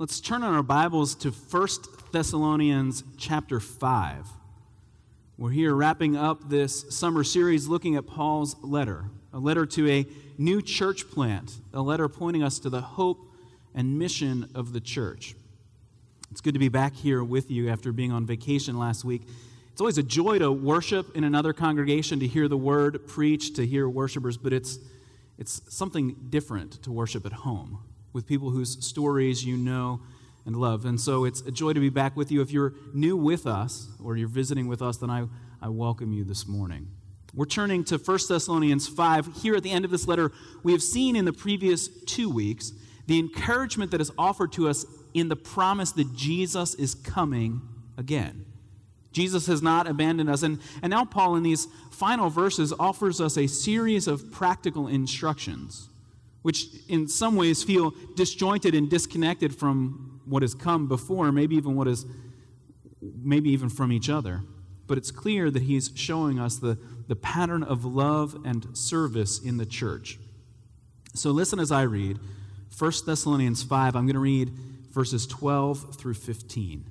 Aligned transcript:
Let's 0.00 0.18
turn 0.18 0.42
on 0.42 0.54
our 0.54 0.62
Bibles 0.62 1.14
to 1.16 1.30
1 1.30 1.68
Thessalonians 2.10 3.04
chapter 3.18 3.60
5. 3.60 4.28
We're 5.36 5.50
here 5.50 5.74
wrapping 5.74 6.16
up 6.16 6.48
this 6.48 6.86
summer 6.88 7.22
series 7.22 7.68
looking 7.68 7.96
at 7.96 8.06
Paul's 8.06 8.56
letter, 8.62 9.10
a 9.34 9.38
letter 9.38 9.66
to 9.66 9.90
a 9.90 10.06
new 10.38 10.62
church 10.62 11.10
plant, 11.10 11.58
a 11.74 11.82
letter 11.82 12.08
pointing 12.08 12.42
us 12.42 12.58
to 12.60 12.70
the 12.70 12.80
hope 12.80 13.18
and 13.74 13.98
mission 13.98 14.48
of 14.54 14.72
the 14.72 14.80
church. 14.80 15.34
It's 16.30 16.40
good 16.40 16.54
to 16.54 16.58
be 16.58 16.70
back 16.70 16.96
here 16.96 17.22
with 17.22 17.50
you 17.50 17.68
after 17.68 17.92
being 17.92 18.10
on 18.10 18.24
vacation 18.24 18.78
last 18.78 19.04
week. 19.04 19.24
It's 19.70 19.82
always 19.82 19.98
a 19.98 20.02
joy 20.02 20.38
to 20.38 20.50
worship 20.50 21.14
in 21.14 21.24
another 21.24 21.52
congregation, 21.52 22.20
to 22.20 22.26
hear 22.26 22.48
the 22.48 22.56
word 22.56 23.06
preached, 23.06 23.56
to 23.56 23.66
hear 23.66 23.86
worshipers, 23.86 24.38
but 24.38 24.54
it's, 24.54 24.78
it's 25.36 25.60
something 25.68 26.16
different 26.30 26.82
to 26.84 26.90
worship 26.90 27.26
at 27.26 27.32
home 27.32 27.80
with 28.12 28.26
people 28.26 28.50
whose 28.50 28.84
stories 28.84 29.44
you 29.44 29.56
know 29.56 30.00
and 30.46 30.56
love. 30.56 30.84
And 30.84 31.00
so 31.00 31.24
it's 31.24 31.40
a 31.42 31.50
joy 31.50 31.72
to 31.72 31.80
be 31.80 31.90
back 31.90 32.16
with 32.16 32.30
you. 32.32 32.40
If 32.40 32.50
you're 32.50 32.74
new 32.92 33.16
with 33.16 33.46
us 33.46 33.88
or 34.02 34.16
you're 34.16 34.28
visiting 34.28 34.66
with 34.68 34.82
us, 34.82 34.96
then 34.96 35.10
I, 35.10 35.26
I 35.60 35.68
welcome 35.68 36.12
you 36.12 36.24
this 36.24 36.46
morning. 36.46 36.88
We're 37.34 37.44
turning 37.44 37.84
to 37.84 37.98
1 37.98 38.18
Thessalonians 38.28 38.88
5. 38.88 39.36
Here 39.42 39.54
at 39.54 39.62
the 39.62 39.70
end 39.70 39.84
of 39.84 39.90
this 39.90 40.08
letter, 40.08 40.32
we 40.62 40.72
have 40.72 40.82
seen 40.82 41.14
in 41.14 41.24
the 41.24 41.32
previous 41.32 41.88
two 42.04 42.28
weeks 42.28 42.72
the 43.06 43.18
encouragement 43.18 43.92
that 43.92 44.00
is 44.00 44.10
offered 44.18 44.52
to 44.52 44.68
us 44.68 44.84
in 45.14 45.28
the 45.28 45.36
promise 45.36 45.92
that 45.92 46.14
Jesus 46.16 46.74
is 46.74 46.94
coming 46.94 47.60
again. 47.96 48.46
Jesus 49.12 49.46
has 49.46 49.62
not 49.62 49.86
abandoned 49.86 50.30
us. 50.30 50.42
And, 50.42 50.60
and 50.82 50.90
now, 50.90 51.04
Paul, 51.04 51.36
in 51.36 51.42
these 51.42 51.66
final 51.90 52.30
verses, 52.30 52.72
offers 52.78 53.20
us 53.20 53.36
a 53.36 53.46
series 53.46 54.06
of 54.06 54.30
practical 54.32 54.86
instructions, 54.86 55.89
which 56.42 56.66
in 56.88 57.06
some 57.06 57.36
ways 57.36 57.62
feel 57.62 57.92
disjointed 58.16 58.74
and 58.74 58.88
disconnected 58.88 59.54
from 59.54 60.20
what 60.24 60.42
has 60.42 60.54
come 60.54 60.88
before, 60.88 61.30
maybe 61.32 61.56
even 61.56 61.76
what 61.76 61.88
is, 61.88 62.06
maybe 63.00 63.50
even 63.50 63.68
from 63.68 63.92
each 63.92 64.08
other. 64.08 64.42
But 64.86 64.98
it's 64.98 65.10
clear 65.10 65.50
that 65.50 65.62
he's 65.62 65.90
showing 65.94 66.38
us 66.38 66.56
the, 66.56 66.78
the 67.08 67.16
pattern 67.16 67.62
of 67.62 67.84
love 67.84 68.36
and 68.44 68.76
service 68.76 69.38
in 69.38 69.56
the 69.56 69.66
church. 69.66 70.18
So 71.14 71.30
listen 71.30 71.58
as 71.58 71.72
I 71.72 71.82
read 71.82 72.18
1 72.76 72.92
Thessalonians 73.04 73.62
5. 73.62 73.96
I'm 73.96 74.06
going 74.06 74.14
to 74.14 74.20
read 74.20 74.50
verses 74.90 75.26
12 75.26 75.96
through 75.96 76.14
15. 76.14 76.84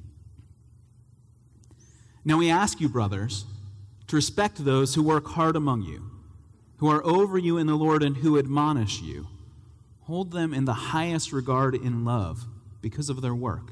Now 2.25 2.38
we 2.38 2.50
ask 2.50 2.80
you, 2.80 2.89
brothers, 2.89 3.45
to 4.08 4.16
respect 4.16 4.63
those 4.63 4.95
who 4.95 5.03
work 5.03 5.28
hard 5.28 5.56
among 5.56 5.84
you, 5.84 6.09
who 6.78 6.89
are 6.89 7.06
over 7.06 7.38
you 7.38 7.58
in 7.58 7.67
the 7.67 7.75
Lord, 7.75 8.03
and 8.03 8.17
who 8.17 8.38
admonish 8.38 9.02
you. 9.02 9.28
Hold 10.10 10.32
them 10.32 10.56
in 10.56 10.66
the 10.66 10.74
highest 10.74 11.32
regard 11.32 11.76
in 11.76 12.04
love 12.04 12.48
because 12.82 13.12
of 13.12 13.22
their 13.22 13.36
work. 13.36 13.70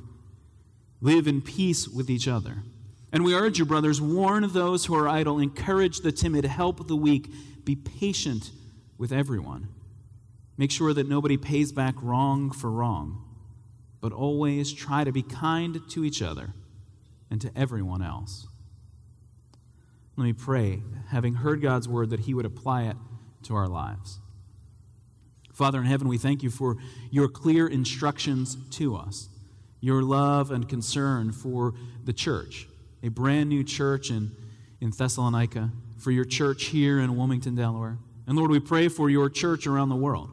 Live 1.02 1.26
in 1.26 1.42
peace 1.42 1.88
with 1.88 2.12
each 2.12 2.28
other. 2.28 2.58
And 3.12 3.26
we 3.26 3.34
urge 3.34 3.58
you, 3.58 3.66
brothers, 3.66 4.00
warn 4.00 4.48
those 4.48 4.86
who 4.86 4.94
are 4.94 5.10
idle, 5.10 5.40
encourage 5.40 6.02
the 6.02 6.12
timid, 6.12 6.46
help 6.46 6.88
the 6.88 6.96
weak, 6.96 7.32
be 7.66 7.76
patient 7.76 8.52
with 9.00 9.12
everyone. 9.12 9.70
Make 10.58 10.70
sure 10.70 10.94
that 10.94 11.10
nobody 11.10 11.38
pays 11.38 11.72
back 11.72 11.96
wrong 12.04 12.52
for 12.52 12.70
wrong, 12.70 13.20
but 14.00 14.14
always 14.14 14.72
try 14.72 15.04
to 15.04 15.12
be 15.12 15.24
kind 15.24 15.82
to 15.90 16.06
each 16.06 16.22
other 16.22 16.54
and 17.32 17.42
to 17.42 17.52
everyone 17.58 18.04
else. 18.04 18.46
Let 20.16 20.26
me 20.26 20.34
pray, 20.34 20.84
having 21.08 21.34
heard 21.34 21.64
God's 21.64 21.90
word, 21.90 22.12
that 22.12 22.20
He 22.20 22.36
would 22.36 22.46
apply 22.46 22.84
it 22.84 22.98
to 23.42 23.56
our 23.56 23.68
lives. 23.68 24.20
Father 25.58 25.80
in 25.80 25.86
heaven, 25.86 26.08
we 26.08 26.20
thank 26.20 26.44
you 26.44 26.52
for 26.52 26.78
your 27.10 27.28
clear 27.28 27.66
instructions 27.66 28.58
to 28.70 28.96
us, 28.96 29.28
your 29.82 30.04
love 30.04 30.52
and 30.52 30.70
concern 30.70 31.32
for 31.32 31.74
the 32.06 32.14
church, 32.14 32.68
a 33.02 33.08
brand 33.08 33.50
new 33.50 33.64
church 33.64 34.12
in, 34.12 34.30
in 34.82 34.92
Thessalonica, 34.92 35.72
for 35.98 36.12
your 36.12 36.26
church 36.26 36.66
here 36.66 37.00
in 37.00 37.18
Wilmington, 37.18 37.56
Delaware. 37.56 37.98
And 38.28 38.38
Lord, 38.38 38.52
we 38.52 38.60
pray 38.60 38.88
for 38.88 39.10
your 39.10 39.32
church 39.32 39.66
around 39.66 39.90
the 39.90 39.96
world, 39.96 40.30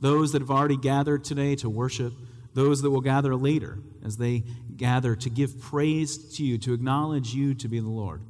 those 0.00 0.30
that 0.30 0.42
have 0.42 0.50
already 0.52 0.76
gathered 0.76 1.24
today 1.24 1.56
to 1.56 1.68
worship, 1.68 2.12
those 2.54 2.80
that 2.82 2.90
will 2.90 3.00
gather 3.00 3.34
later 3.34 3.80
as 4.04 4.16
they 4.16 4.44
gather 4.76 5.16
to 5.16 5.28
give 5.28 5.60
praise 5.60 6.36
to 6.36 6.44
you, 6.44 6.56
to 6.58 6.72
acknowledge 6.72 7.34
you 7.34 7.52
to 7.54 7.66
be 7.66 7.80
the 7.80 7.88
Lord. 7.88 8.22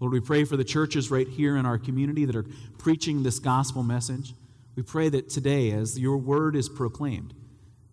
Lord, 0.00 0.14
we 0.14 0.20
pray 0.20 0.44
for 0.44 0.56
the 0.56 0.64
churches 0.64 1.10
right 1.10 1.28
here 1.28 1.58
in 1.58 1.66
our 1.66 1.76
community 1.76 2.24
that 2.24 2.36
are 2.36 2.46
preaching 2.78 3.22
this 3.22 3.38
gospel 3.38 3.82
message. 3.82 4.32
We 4.76 4.82
pray 4.82 5.08
that 5.08 5.28
today, 5.28 5.72
as 5.72 5.98
your 5.98 6.16
word 6.16 6.56
is 6.56 6.68
proclaimed, 6.68 7.34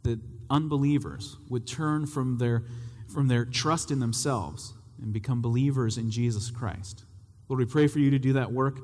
that 0.04 0.20
unbelievers 0.50 1.38
would 1.50 1.68
turn 1.68 2.06
from 2.06 2.38
their, 2.38 2.64
from 3.08 3.28
their 3.28 3.46
trust 3.46 3.92
in 3.92 4.00
themselves 4.00 4.74
and 5.02 5.12
become 5.12 5.42
believers 5.42 5.98
in 5.98 6.10
Jesus 6.12 6.50
Christ. 6.50 7.04
Lord, 7.50 7.60
we 7.60 7.66
pray 7.66 7.88
for 7.88 8.00
you 8.00 8.12
to 8.12 8.20
do 8.20 8.34
that 8.34 8.52
work 8.52 8.80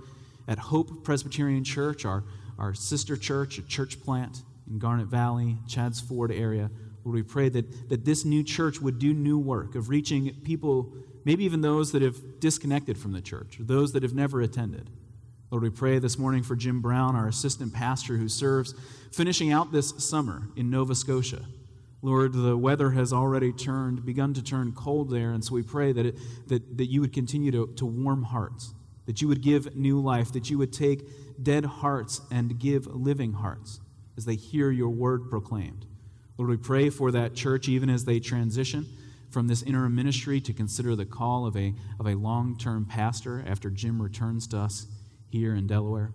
at 0.48 0.58
Hope 0.58 1.04
Presbyterian 1.04 1.64
Church, 1.64 2.06
our, 2.06 2.24
our 2.58 2.74
sister 2.74 3.16
church, 3.16 3.58
a 3.58 3.62
church 3.62 4.02
plant 4.02 4.42
in 4.70 4.80
Garnet 4.80 5.08
Valley, 5.08 5.58
Chadds 5.68 6.00
Ford 6.00 6.32
area. 6.32 6.70
Lord, 7.04 7.16
we 7.16 7.24
pray 7.24 7.50
that, 7.50 7.90
that 7.90 8.06
this 8.06 8.26
new 8.26 8.44
church 8.44 8.80
would 8.80 9.00
do 9.00 9.14
new 9.14 9.38
work 9.38 9.76
of 9.76 9.90
reaching 9.90 10.34
people, 10.44 10.94
maybe 11.26 11.44
even 11.44 11.62
those 11.62 11.92
that 11.92 12.02
have 12.02 12.40
disconnected 12.40 12.98
from 12.98 13.12
the 13.12 13.22
church, 13.22 13.60
or 13.60 13.64
those 13.64 13.92
that 13.94 14.04
have 14.04 14.14
never 14.14 14.42
attended. 14.42 14.90
Lord, 15.54 15.62
we 15.62 15.70
pray 15.70 16.00
this 16.00 16.18
morning 16.18 16.42
for 16.42 16.56
Jim 16.56 16.82
Brown, 16.82 17.16
our 17.16 17.28
assistant 17.28 17.76
pastor 17.76 18.18
who 18.18 18.28
serves, 18.28 18.74
finishing 19.12 19.52
out 19.52 19.72
this 19.72 19.94
summer 20.00 20.48
in 20.56 20.72
Nova 20.72 20.96
Scotia. 20.96 21.46
Lord, 22.02 22.34
the 22.34 22.58
weather 22.58 22.90
has 22.90 23.14
already 23.14 23.54
turned, 23.54 24.04
begun 24.04 24.34
to 24.34 24.42
turn 24.42 24.72
cold 24.72 25.12
there, 25.12 25.30
and 25.30 25.46
so 25.46 25.54
we 25.54 25.62
pray 25.62 25.92
that, 25.92 26.08
it, 26.08 26.16
that, 26.48 26.78
that 26.80 26.86
you 26.88 27.02
would 27.02 27.14
continue 27.14 27.52
to, 27.52 27.68
to 27.76 27.86
warm 27.86 28.24
hearts, 28.24 28.74
that 29.06 29.22
you 29.22 29.28
would 29.28 29.44
give 29.44 29.76
new 29.76 30.00
life, 30.00 30.34
that 30.34 30.50
you 30.50 30.58
would 30.58 30.74
take 30.74 31.08
dead 31.44 31.66
hearts 31.66 32.22
and 32.32 32.58
give 32.58 32.88
living 32.88 33.34
hearts 33.34 33.80
as 34.18 34.26
they 34.26 34.34
hear 34.34 34.72
your 34.72 34.90
word 34.90 35.30
proclaimed. 35.30 35.86
Lord, 36.40 36.50
we 36.50 36.58
pray 36.58 36.90
for 36.90 37.12
that 37.12 37.36
church 37.36 37.70
even 37.70 37.92
as 37.92 38.06
they 38.06 38.20
transition 38.20 38.88
from 39.30 39.48
this 39.48 39.62
interim 39.62 39.94
ministry 39.94 40.42
to 40.42 40.52
consider 40.52 40.96
the 40.96 41.06
call 41.06 41.46
of 41.46 41.56
a, 41.56 41.76
of 42.00 42.08
a 42.08 42.16
long 42.16 42.58
term 42.58 42.86
pastor 42.86 43.44
after 43.46 43.70
Jim 43.70 44.02
returns 44.02 44.48
to 44.48 44.58
us 44.58 44.88
here 45.34 45.56
in 45.56 45.66
Delaware. 45.66 46.14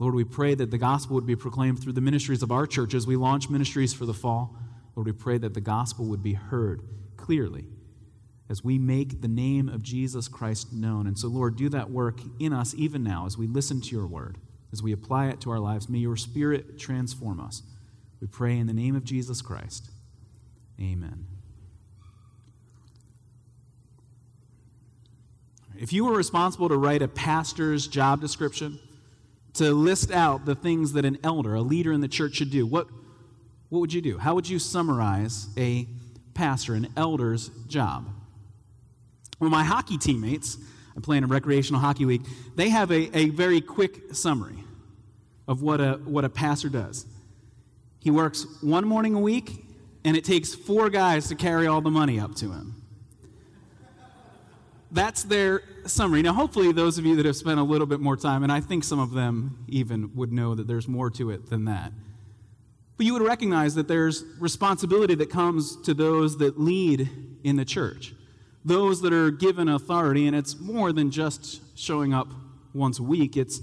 Lord, 0.00 0.16
we 0.16 0.24
pray 0.24 0.56
that 0.56 0.72
the 0.72 0.78
gospel 0.78 1.14
would 1.14 1.26
be 1.26 1.36
proclaimed 1.36 1.80
through 1.80 1.92
the 1.92 2.00
ministries 2.00 2.42
of 2.42 2.50
our 2.50 2.66
church 2.66 2.92
as 2.92 3.06
we 3.06 3.14
launch 3.14 3.48
ministries 3.48 3.94
for 3.94 4.04
the 4.04 4.12
fall. 4.12 4.56
Lord, 4.96 5.06
we 5.06 5.12
pray 5.12 5.38
that 5.38 5.54
the 5.54 5.60
gospel 5.60 6.06
would 6.06 6.24
be 6.24 6.32
heard 6.32 6.82
clearly 7.16 7.66
as 8.50 8.64
we 8.64 8.78
make 8.78 9.22
the 9.22 9.28
name 9.28 9.68
of 9.68 9.80
Jesus 9.84 10.26
Christ 10.26 10.72
known. 10.72 11.06
And 11.06 11.16
so, 11.16 11.28
Lord, 11.28 11.54
do 11.56 11.68
that 11.68 11.90
work 11.90 12.18
in 12.40 12.52
us 12.52 12.74
even 12.76 13.04
now 13.04 13.26
as 13.26 13.38
we 13.38 13.46
listen 13.46 13.80
to 13.80 13.94
your 13.94 14.08
word, 14.08 14.38
as 14.72 14.82
we 14.82 14.92
apply 14.92 15.28
it 15.28 15.40
to 15.42 15.50
our 15.50 15.60
lives. 15.60 15.88
May 15.88 15.98
your 15.98 16.16
spirit 16.16 16.80
transform 16.80 17.38
us. 17.38 17.62
We 18.20 18.26
pray 18.26 18.58
in 18.58 18.66
the 18.66 18.74
name 18.74 18.96
of 18.96 19.04
Jesus 19.04 19.40
Christ. 19.40 19.88
Amen. 20.80 21.31
If 25.82 25.92
you 25.92 26.04
were 26.04 26.16
responsible 26.16 26.68
to 26.68 26.76
write 26.76 27.02
a 27.02 27.08
pastor's 27.08 27.88
job 27.88 28.20
description, 28.20 28.78
to 29.54 29.72
list 29.72 30.12
out 30.12 30.44
the 30.44 30.54
things 30.54 30.92
that 30.92 31.04
an 31.04 31.18
elder, 31.24 31.56
a 31.56 31.60
leader 31.60 31.92
in 31.92 32.00
the 32.00 32.06
church 32.06 32.36
should 32.36 32.52
do, 32.52 32.64
what, 32.64 32.86
what 33.68 33.80
would 33.80 33.92
you 33.92 34.00
do? 34.00 34.16
How 34.16 34.36
would 34.36 34.48
you 34.48 34.60
summarize 34.60 35.48
a 35.56 35.88
pastor, 36.34 36.74
an 36.74 36.86
elder's 36.96 37.48
job? 37.66 38.08
Well, 39.40 39.50
my 39.50 39.64
hockey 39.64 39.98
teammates, 39.98 40.56
I 40.96 41.00
play 41.00 41.16
in 41.16 41.24
a 41.24 41.26
recreational 41.26 41.80
hockey 41.80 42.04
league, 42.04 42.28
they 42.54 42.68
have 42.68 42.92
a, 42.92 43.18
a 43.18 43.30
very 43.30 43.60
quick 43.60 44.14
summary 44.14 44.62
of 45.48 45.62
what 45.62 45.80
a, 45.80 45.94
what 46.04 46.24
a 46.24 46.28
pastor 46.28 46.68
does. 46.68 47.06
He 47.98 48.12
works 48.12 48.46
one 48.62 48.86
morning 48.86 49.16
a 49.16 49.20
week, 49.20 49.64
and 50.04 50.16
it 50.16 50.24
takes 50.24 50.54
four 50.54 50.90
guys 50.90 51.26
to 51.26 51.34
carry 51.34 51.66
all 51.66 51.80
the 51.80 51.90
money 51.90 52.20
up 52.20 52.36
to 52.36 52.52
him. 52.52 52.81
That's 54.92 55.22
their 55.22 55.62
summary. 55.86 56.20
Now, 56.20 56.34
hopefully, 56.34 56.70
those 56.70 56.98
of 56.98 57.06
you 57.06 57.16
that 57.16 57.24
have 57.24 57.36
spent 57.36 57.58
a 57.58 57.62
little 57.62 57.86
bit 57.86 57.98
more 57.98 58.16
time, 58.16 58.42
and 58.42 58.52
I 58.52 58.60
think 58.60 58.84
some 58.84 58.98
of 58.98 59.12
them 59.12 59.64
even 59.66 60.14
would 60.14 60.32
know 60.32 60.54
that 60.54 60.66
there's 60.68 60.86
more 60.86 61.08
to 61.12 61.30
it 61.30 61.48
than 61.48 61.64
that. 61.64 61.92
But 62.98 63.06
you 63.06 63.14
would 63.14 63.22
recognize 63.22 63.74
that 63.76 63.88
there's 63.88 64.22
responsibility 64.38 65.14
that 65.14 65.30
comes 65.30 65.80
to 65.82 65.94
those 65.94 66.36
that 66.38 66.60
lead 66.60 67.08
in 67.42 67.56
the 67.56 67.64
church, 67.64 68.12
those 68.66 69.00
that 69.00 69.14
are 69.14 69.30
given 69.30 69.66
authority, 69.66 70.26
and 70.26 70.36
it's 70.36 70.60
more 70.60 70.92
than 70.92 71.10
just 71.10 71.62
showing 71.76 72.12
up 72.12 72.28
once 72.74 72.98
a 72.98 73.02
week, 73.02 73.36
it's 73.36 73.60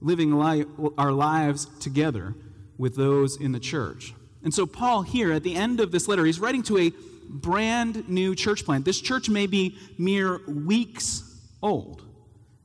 living 0.00 0.38
li- 0.38 0.64
our 0.96 1.12
lives 1.12 1.66
together 1.80 2.34
with 2.78 2.96
those 2.96 3.36
in 3.36 3.52
the 3.52 3.60
church. 3.60 4.14
And 4.42 4.52
so, 4.52 4.66
Paul, 4.66 5.02
here 5.02 5.32
at 5.32 5.42
the 5.42 5.54
end 5.54 5.80
of 5.80 5.92
this 5.92 6.08
letter, 6.08 6.24
he's 6.24 6.40
writing 6.40 6.62
to 6.64 6.78
a 6.78 6.92
brand 7.32 8.08
new 8.08 8.34
church 8.34 8.64
plant. 8.64 8.84
This 8.84 9.00
church 9.00 9.28
may 9.28 9.46
be 9.46 9.78
mere 9.98 10.40
weeks 10.46 11.22
old. 11.62 12.02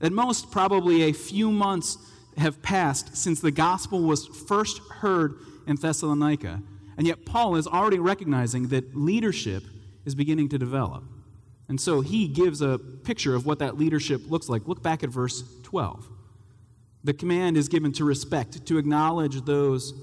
At 0.02 0.12
most, 0.12 0.52
probably 0.52 1.04
a 1.04 1.14
few 1.14 1.52
months 1.52 1.98
have 2.38 2.62
passed 2.62 3.18
since 3.18 3.40
the 3.40 3.52
gospel 3.52 4.04
was 4.04 4.28
first 4.28 4.80
heard 4.80 5.36
in 5.66 5.76
Thessalonica. 5.76 6.62
And 6.98 7.08
yet, 7.08 7.26
Paul 7.26 7.56
is 7.56 7.68
already 7.68 8.00
recognizing 8.00 8.68
that 8.70 8.96
leadership 8.96 9.64
is 10.06 10.16
beginning 10.16 10.50
to 10.50 10.58
develop. 10.58 11.04
And 11.70 11.82
so 11.82 12.02
he 12.02 12.28
gives 12.28 12.62
a 12.62 12.78
picture 12.78 13.36
of 13.36 13.46
what 13.46 13.60
that 13.60 13.78
leadership 13.78 14.22
looks 14.30 14.50
like. 14.50 14.68
Look 14.68 14.82
back 14.82 15.04
at 15.04 15.10
verse 15.10 15.44
12. 15.64 16.08
The 17.04 17.14
command 17.14 17.58
is 17.58 17.68
given 17.68 17.92
to 17.94 18.06
respect, 18.06 18.66
to 18.66 18.78
acknowledge 18.78 19.42
those 19.42 19.94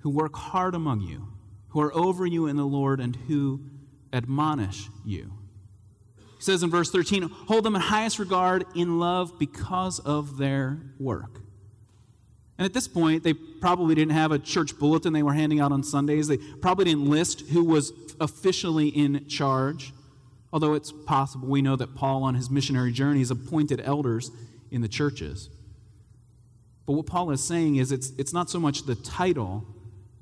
who 0.00 0.10
work 0.10 0.34
hard 0.34 0.74
among 0.74 1.00
you, 1.00 1.28
who 1.68 1.80
are 1.80 1.94
over 1.94 2.26
you 2.26 2.46
in 2.46 2.56
the 2.56 2.66
Lord, 2.66 3.00
and 3.00 3.16
who 3.28 3.60
admonish 4.16 4.88
you. 5.04 5.32
He 6.36 6.42
says 6.42 6.62
in 6.62 6.70
verse 6.70 6.90
13, 6.90 7.22
hold 7.22 7.64
them 7.64 7.74
in 7.74 7.80
highest 7.80 8.18
regard 8.18 8.64
in 8.74 8.98
love 8.98 9.38
because 9.38 9.98
of 10.00 10.38
their 10.38 10.80
work. 10.98 11.40
And 12.58 12.64
at 12.64 12.72
this 12.72 12.88
point, 12.88 13.22
they 13.22 13.34
probably 13.34 13.94
didn't 13.94 14.12
have 14.12 14.32
a 14.32 14.38
church 14.38 14.78
bulletin 14.78 15.12
they 15.12 15.22
were 15.22 15.34
handing 15.34 15.60
out 15.60 15.72
on 15.72 15.82
Sundays. 15.82 16.26
They 16.26 16.38
probably 16.38 16.86
didn't 16.86 17.08
list 17.08 17.42
who 17.48 17.64
was 17.64 17.92
officially 18.20 18.88
in 18.88 19.28
charge. 19.28 19.92
Although 20.52 20.74
it's 20.74 20.92
possible, 20.92 21.48
we 21.48 21.60
know 21.60 21.76
that 21.76 21.94
Paul, 21.94 22.22
on 22.22 22.34
his 22.34 22.48
missionary 22.48 22.92
journeys, 22.92 23.30
appointed 23.30 23.82
elders 23.84 24.30
in 24.70 24.80
the 24.80 24.88
churches. 24.88 25.50
But 26.86 26.92
what 26.94 27.06
Paul 27.06 27.30
is 27.30 27.42
saying 27.42 27.76
is 27.76 27.92
it's, 27.92 28.10
it's 28.16 28.32
not 28.32 28.48
so 28.48 28.58
much 28.58 28.86
the 28.86 28.94
title 28.94 29.66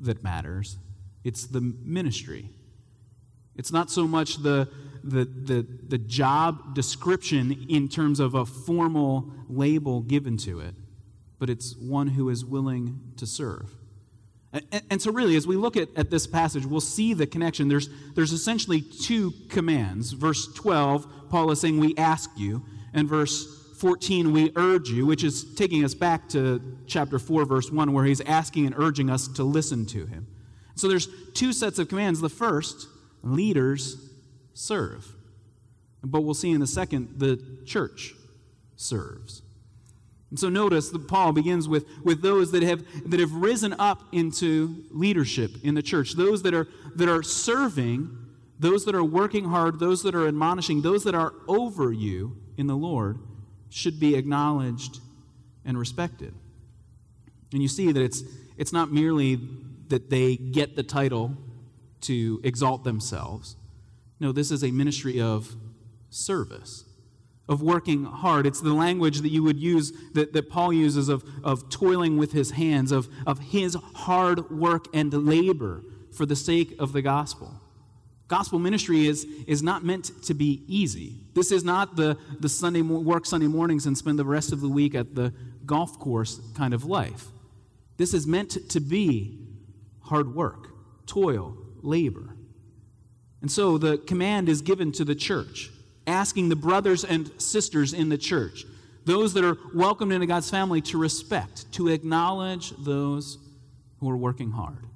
that 0.00 0.25
matters, 0.25 0.79
it's 1.23 1.46
the 1.46 1.61
ministry. 1.61 2.50
It's 3.56 3.73
not 3.73 3.91
so 3.91 4.06
much 4.06 4.43
the, 4.43 4.69
the, 5.03 5.25
the, 5.25 5.67
the 5.89 5.99
job 5.99 6.75
description 6.75 7.67
in 7.69 7.89
terms 7.89 8.21
of 8.21 8.35
a 8.35 8.45
formal 8.45 9.33
label 9.49 10.01
given 10.01 10.37
to 10.39 10.61
it 10.61 10.75
but 11.45 11.51
it's 11.51 11.77
one 11.77 12.06
who 12.06 12.31
is 12.31 12.43
willing 12.43 12.99
to 13.19 13.27
serve. 13.27 13.71
And, 14.51 14.83
and, 14.89 15.03
so, 15.03 15.12
really, 15.12 15.37
as 15.37 15.47
we 15.47 15.56
look 15.56 15.77
at, 15.77 15.89
at 15.95 16.09
this 16.09 16.27
passage, 16.27 16.65
we'll 16.65 16.81
see 16.81 17.12
the 17.12 17.27
connection. 17.27 17.69
There's, 17.69 17.91
there's 18.15 18.33
essentially 18.33 18.81
two 18.81 19.35
commands. 19.51 20.12
Verse 20.12 20.51
12, 20.55 21.29
Paul 21.29 21.51
is 21.51 21.61
saying, 21.61 21.79
We 21.79 21.95
ask 21.99 22.31
you. 22.39 22.65
And 22.95 23.06
verse 23.06 23.75
14, 23.79 24.33
we 24.33 24.53
urge 24.56 24.89
you, 24.89 25.05
which 25.05 25.23
is 25.23 25.55
taking 25.55 25.85
us 25.85 25.93
back 25.93 26.31
to 26.31 26.62
chapter 26.87 27.19
4, 27.19 27.45
verse 27.45 27.71
1, 27.71 27.93
where 27.93 28.06
he's 28.06 28.23
asking 28.23 28.65
and 28.65 28.75
urging 28.79 29.11
us 29.11 29.29
to 29.29 29.45
listen 29.45 29.85
to 29.87 30.06
him. 30.06 30.27
So 30.77 30.89
there's 30.89 31.09
two 31.35 31.53
sets 31.53 31.79
of 31.79 31.89
commands. 31.89 32.23
The 32.23 32.31
first, 32.31 32.87
leaders 33.25 34.11
serve. 34.53 35.06
But 36.03 36.21
we'll 36.21 36.35
see 36.35 36.50
in 36.50 36.62
a 36.62 36.67
second, 36.67 37.15
the 37.19 37.43
church 37.65 38.15
serves. 38.76 39.43
And 40.31 40.38
so 40.38 40.49
notice 40.49 40.91
that 40.91 41.06
Paul 41.06 41.32
begins 41.32 41.69
with, 41.69 41.87
with 42.03 42.21
those 42.21 42.50
that 42.53 42.62
have, 42.62 42.85
that 43.09 43.21
have 43.21 43.32
risen 43.32 43.73
up 43.75 44.03
into 44.12 44.85
leadership 44.91 45.53
in 45.62 45.75
the 45.75 45.82
church, 45.82 46.15
those 46.15 46.43
that 46.43 46.53
are, 46.53 46.67
that 46.97 47.09
are 47.09 47.23
serving, 47.23 48.11
those 48.59 48.85
that 48.85 48.94
are 48.94 49.05
working 49.05 49.44
hard, 49.44 49.79
those 49.79 50.03
that 50.03 50.15
are 50.15 50.27
admonishing, 50.27 50.82
those 50.82 51.05
that 51.05 51.15
are 51.15 51.35
over 51.47 51.93
you 51.93 52.37
in 52.56 52.67
the 52.67 52.77
Lord 52.77 53.19
should 53.70 54.00
be 54.00 54.17
acknowledged 54.17 54.99
and 55.65 55.79
respected. 55.79 56.35
And 57.53 57.62
you 57.62 57.69
see 57.69 57.93
that 57.93 58.03
it's, 58.03 58.23
it's 58.56 58.73
not 58.73 58.93
merely 58.93 59.38
that 59.88 60.11
they 60.11 60.37
get 60.37 60.75
the 60.75 60.82
title 60.82 61.37
to 62.05 62.41
exalt 62.45 62.85
themselves. 62.85 63.56
No, 64.21 64.33
this 64.33 64.51
is 64.51 64.62
a 64.62 64.71
ministry 64.71 65.21
of 65.21 65.55
service 66.11 66.85
of 67.49 67.62
working 67.62 68.05
hard. 68.05 68.47
It's 68.47 68.61
the 68.61 68.73
language 68.73 69.21
that 69.21 69.29
you 69.29 69.43
would 69.43 69.61
use, 69.61 69.93
that, 70.15 70.33
that 70.33 70.49
Paul 70.49 70.73
uses 70.73 71.09
of, 71.09 71.25
of 71.43 71.69
toiling 71.69 72.17
with 72.17 72.33
his 72.33 72.53
hands, 72.53 72.91
of, 72.91 73.09
of 73.27 73.39
his 73.39 73.77
hard 73.95 74.51
work 74.51 74.87
and 74.95 75.12
labor 75.12 75.85
for 76.12 76.25
the 76.25 76.37
sake 76.37 76.75
of 76.79 76.93
the 76.93 77.03
gospel. 77.03 77.61
Gospel 78.29 78.59
ministry 78.59 79.06
is, 79.06 79.27
is 79.47 79.62
not 79.62 79.85
meant 79.85 80.11
to 80.25 80.33
be 80.33 80.65
easy. 80.67 81.27
This 81.35 81.53
is 81.53 81.62
not 81.62 81.97
the, 81.97 82.17
the 82.41 82.49
Sunday 82.49 82.81
work 82.81 83.27
Sunday 83.27 83.47
mornings 83.47 83.85
and 83.85 83.99
spend 83.99 84.19
the 84.19 84.25
rest 84.25 84.51
of 84.51 84.62
the 84.62 84.69
week 84.69 84.95
at 84.95 85.15
the 85.15 85.35
golf 85.67 85.99
course 85.99 86.41
kind 86.56 86.73
of 86.73 86.87
life. 86.87 87.27
This 87.99 88.15
is 88.15 88.27
meant 88.27 88.71
to 88.71 88.81
be 88.81 89.39
hard 90.01 90.35
work, 90.35 90.69
toil, 91.06 91.56
labor. 91.85 92.37
And 93.41 93.51
so 93.51 93.79
the 93.79 93.99
command 93.99 94.49
is 94.49 94.63
given 94.63 94.91
to 94.93 95.05
the 95.05 95.15
church 95.15 95.71
asking 96.07 96.49
the 96.49 96.57
brothers 96.57 97.05
and 97.05 97.31
sisters 97.41 97.93
in 97.93 98.09
the 98.09 98.19
church, 98.19 98.65
those 99.05 99.35
that 99.35 99.45
are 99.45 99.59
welcomed 99.75 100.13
into 100.13 100.27
God's 100.27 100.51
family, 100.51 100.81
to 100.83 100.99
respect, 100.99 101.71
to 101.73 101.89
acknowledge 101.89 102.71
those 102.79 103.39
who 104.01 104.11
are 104.11 104.17
working 104.17 104.51
hard. 104.51 104.87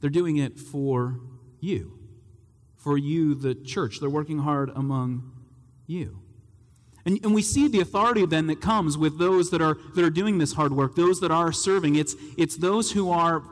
They're 0.00 0.10
doing 0.10 0.36
it 0.36 0.58
for 0.58 1.20
you, 1.60 1.98
for 2.76 2.96
you, 2.96 3.34
the 3.34 3.54
church. 3.54 4.00
They're 4.00 4.10
working 4.10 4.38
hard 4.38 4.70
among 4.74 5.32
you. 5.86 6.20
And, 7.04 7.18
and 7.24 7.34
we 7.34 7.42
see 7.42 7.68
the 7.68 7.80
authority 7.80 8.26
then 8.26 8.48
that 8.48 8.60
comes 8.60 8.98
with 8.98 9.18
those 9.18 9.50
that 9.50 9.62
are, 9.62 9.76
that 9.94 10.04
are 10.04 10.10
doing 10.10 10.38
this 10.38 10.52
hard 10.52 10.72
work, 10.72 10.94
those 10.94 11.20
that 11.20 11.30
are 11.30 11.52
serving. 11.52 11.96
It's, 11.96 12.14
it's 12.36 12.56
those 12.56 12.92
who 12.92 13.10
are, 13.10 13.42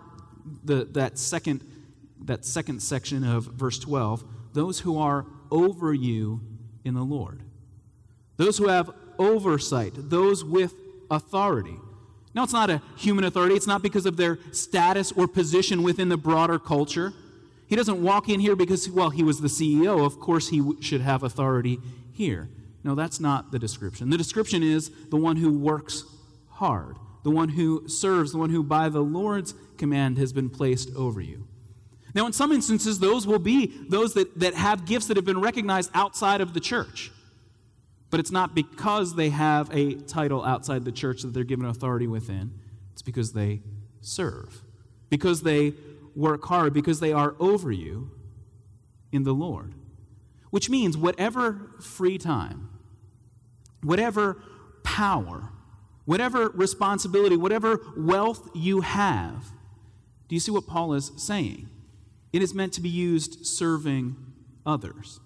the, 0.63 0.85
that, 0.93 1.19
second, 1.19 1.63
that 2.25 2.45
second 2.45 2.83
section 2.83 3.25
of 3.25 3.45
verse 3.45 3.79
12, 3.79 4.25
those 4.53 4.81
who 4.81 4.99
are 4.99 5.27
over 5.51 5.93
you 5.93 6.41
in 6.85 6.95
the 6.95 7.03
Lord. 7.03 7.43
Those 8.37 8.59
who 8.59 8.69
have 8.69 8.91
oversight, 9.19 9.93
those 9.97 10.45
with 10.45 10.75
authority. 11.11 11.77
Now, 12.35 12.43
it's 12.43 12.53
not 12.53 12.69
a 12.69 12.83
human 12.97 13.25
authority, 13.25 13.55
it's 13.55 13.67
not 13.67 13.83
because 13.83 14.05
of 14.05 14.17
their 14.17 14.39
status 14.53 15.11
or 15.13 15.27
position 15.27 15.83
within 15.83 16.09
the 16.09 16.19
broader 16.19 16.59
culture. 16.59 17.15
He 17.67 17.77
doesn't 17.77 18.03
walk 18.03 18.29
in 18.29 18.41
here 18.41 18.55
because, 18.55 18.89
well, 18.91 19.11
he 19.11 19.23
was 19.23 19.41
the 19.41 19.49
CEO. 19.49 20.05
Of 20.05 20.21
course, 20.21 20.49
he 20.49 20.63
should 20.81 21.01
have 21.01 21.23
authority 21.23 21.79
here. 22.13 22.49
No, 22.85 22.95
that's 22.95 23.19
not 23.19 23.51
the 23.51 23.59
description. 23.59 24.11
The 24.11 24.19
description 24.19 24.63
is 24.63 24.91
the 25.11 25.17
one 25.17 25.37
who 25.37 25.59
works 25.59 26.05
hard, 26.51 26.97
the 27.25 27.31
one 27.31 27.49
who 27.49 27.89
serves, 27.89 28.33
the 28.33 28.39
one 28.39 28.51
who, 28.51 28.63
by 28.63 28.89
the 28.89 29.03
Lord's 29.03 29.55
command, 29.79 30.19
has 30.19 30.33
been 30.33 30.49
placed 30.49 30.95
over 30.95 31.21
you. 31.21 31.46
Now, 32.17 32.25
in 32.25 32.33
some 32.33 32.51
instances, 32.51 32.99
those 32.99 33.27
will 33.27 33.39
be 33.39 33.67
those 33.91 34.15
that, 34.15 34.41
that 34.41 34.55
have 34.55 34.87
gifts 34.87 35.07
that 35.09 35.19
have 35.19 35.27
been 35.27 35.43
recognized 35.43 35.91
outside 35.93 36.41
of 36.41 36.55
the 36.55 36.61
church. 36.61 37.13
But 38.09 38.21
it's 38.21 38.31
not 38.31 38.55
because 38.55 39.17
they 39.17 39.29
have 39.29 39.69
a 39.71 39.97
title 39.97 40.43
outside 40.43 40.87
the 40.87 40.93
church 40.93 41.21
that 41.23 41.35
they're 41.35 41.45
given 41.45 41.67
authority 41.67 42.07
within. 42.07 42.59
It's 42.95 43.03
because 43.03 43.35
they 43.35 43.61
serve, 44.01 44.63
because 45.11 45.43
they 45.43 45.75
work 46.15 46.43
hard, 46.47 46.73
because 46.73 47.01
they 47.01 47.13
are 47.13 47.37
over 47.39 47.71
you 47.71 48.11
in 49.13 49.25
the 49.25 49.35
Lord. 49.35 49.75
Which 50.49 50.71
means 50.71 50.97
whatever 50.97 51.71
free 51.83 52.17
time, 52.17 52.71
whatever 53.83 54.43
power, 54.85 55.51
whatever 56.07 56.49
responsibility, 56.49 57.37
whatever 57.37 57.79
wealth 57.95 58.49
you 58.55 58.81
have, 58.81 59.51
do 60.29 60.35
you 60.35 60.41
see 60.41 60.51
what 60.51 60.67
Paul 60.67 60.95
is 60.95 61.13
saying? 61.19 61.69
It 62.37 62.43
is 62.43 62.53
meant 62.53 62.75
to 62.75 62.83
be 62.83 62.91
used 62.91 63.47
serving 63.47 64.15
others. 64.67 65.21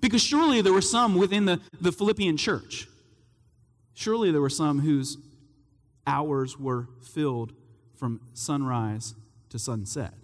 Because 0.00 0.22
surely 0.22 0.62
there 0.62 0.72
were 0.72 0.80
some 0.80 1.16
within 1.16 1.46
the, 1.46 1.60
the 1.80 1.90
Philippian 1.90 2.36
church. 2.36 2.86
Surely 3.92 4.30
there 4.30 4.40
were 4.40 4.48
some 4.48 4.78
whose 4.78 5.18
hours 6.06 6.56
were 6.56 6.86
filled 7.02 7.54
from 7.96 8.20
sunrise 8.34 9.16
to 9.48 9.58
sunset, 9.58 10.14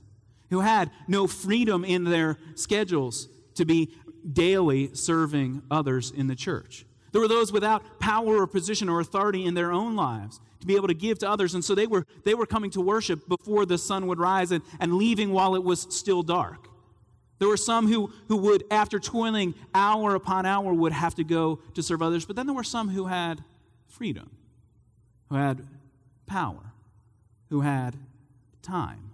who 0.50 0.60
had 0.60 0.92
no 1.08 1.26
freedom 1.26 1.84
in 1.84 2.04
their 2.04 2.38
schedules 2.54 3.26
to 3.56 3.64
be 3.64 3.90
daily 4.32 4.94
serving 4.94 5.62
others 5.68 6.12
in 6.12 6.28
the 6.28 6.36
church. 6.36 6.86
There 7.14 7.20
were 7.20 7.28
those 7.28 7.52
without 7.52 8.00
power 8.00 8.42
or 8.42 8.46
position 8.48 8.88
or 8.88 8.98
authority 8.98 9.44
in 9.44 9.54
their 9.54 9.70
own 9.70 9.94
lives 9.94 10.40
to 10.58 10.66
be 10.66 10.74
able 10.74 10.88
to 10.88 10.94
give 10.94 11.20
to 11.20 11.30
others. 11.30 11.54
And 11.54 11.64
so 11.64 11.72
they 11.72 11.86
were, 11.86 12.04
they 12.24 12.34
were 12.34 12.44
coming 12.44 12.72
to 12.72 12.80
worship 12.80 13.28
before 13.28 13.64
the 13.64 13.78
sun 13.78 14.08
would 14.08 14.18
rise 14.18 14.50
and, 14.50 14.64
and 14.80 14.94
leaving 14.94 15.30
while 15.30 15.54
it 15.54 15.62
was 15.62 15.82
still 15.90 16.24
dark. 16.24 16.66
There 17.38 17.46
were 17.46 17.56
some 17.56 17.86
who, 17.86 18.10
who 18.26 18.36
would, 18.38 18.64
after 18.68 18.98
toiling 18.98 19.54
hour 19.72 20.16
upon 20.16 20.44
hour, 20.44 20.74
would 20.74 20.90
have 20.90 21.14
to 21.14 21.22
go 21.22 21.60
to 21.74 21.84
serve 21.84 22.02
others. 22.02 22.24
But 22.24 22.34
then 22.34 22.46
there 22.46 22.54
were 22.54 22.64
some 22.64 22.88
who 22.88 23.06
had 23.06 23.44
freedom, 23.86 24.32
who 25.28 25.36
had 25.36 25.64
power, 26.26 26.72
who 27.48 27.60
had 27.60 27.94
time. 28.60 29.12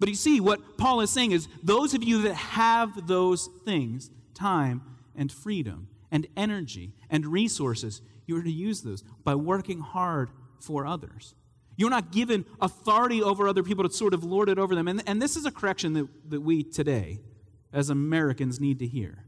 But 0.00 0.08
you 0.08 0.16
see, 0.16 0.40
what 0.40 0.76
Paul 0.76 1.02
is 1.02 1.10
saying 1.10 1.30
is 1.30 1.46
those 1.62 1.94
of 1.94 2.02
you 2.02 2.22
that 2.22 2.34
have 2.34 3.06
those 3.06 3.48
things, 3.64 4.10
time 4.34 4.82
and 5.14 5.30
freedom 5.30 5.86
and 6.10 6.26
energy 6.36 6.94
and 7.10 7.26
resources, 7.26 8.00
you 8.26 8.36
are 8.36 8.42
to 8.42 8.50
use 8.50 8.82
those 8.82 9.02
by 9.24 9.34
working 9.34 9.80
hard 9.80 10.30
for 10.60 10.86
others. 10.86 11.34
You're 11.76 11.90
not 11.90 12.10
given 12.10 12.46
authority 12.60 13.22
over 13.22 13.46
other 13.46 13.62
people 13.62 13.86
to 13.86 13.94
sort 13.94 14.14
of 14.14 14.24
lord 14.24 14.48
it 14.48 14.58
over 14.58 14.74
them. 14.74 14.88
And, 14.88 15.02
and 15.06 15.20
this 15.20 15.36
is 15.36 15.44
a 15.44 15.50
correction 15.50 15.92
that, 15.92 16.08
that 16.30 16.40
we 16.40 16.62
today, 16.62 17.20
as 17.72 17.90
Americans, 17.90 18.60
need 18.60 18.78
to 18.78 18.86
hear. 18.86 19.24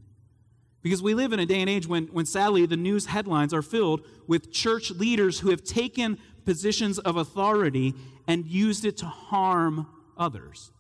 Because 0.80 1.02
we 1.02 1.12
live 1.12 1.32
in 1.32 1.40
a 1.40 1.46
day 1.46 1.60
and 1.60 1.68
age 1.68 1.86
when, 1.86 2.06
when 2.06 2.24
sadly 2.24 2.64
the 2.64 2.76
news 2.76 3.06
headlines 3.06 3.52
are 3.52 3.62
filled 3.62 4.06
with 4.26 4.52
church 4.52 4.90
leaders 4.90 5.40
who 5.40 5.50
have 5.50 5.62
taken 5.62 6.18
positions 6.46 6.98
of 6.98 7.16
authority 7.16 7.94
and 8.26 8.46
used 8.46 8.84
it 8.84 8.96
to 8.98 9.06
harm 9.06 9.86
others. 10.16 10.70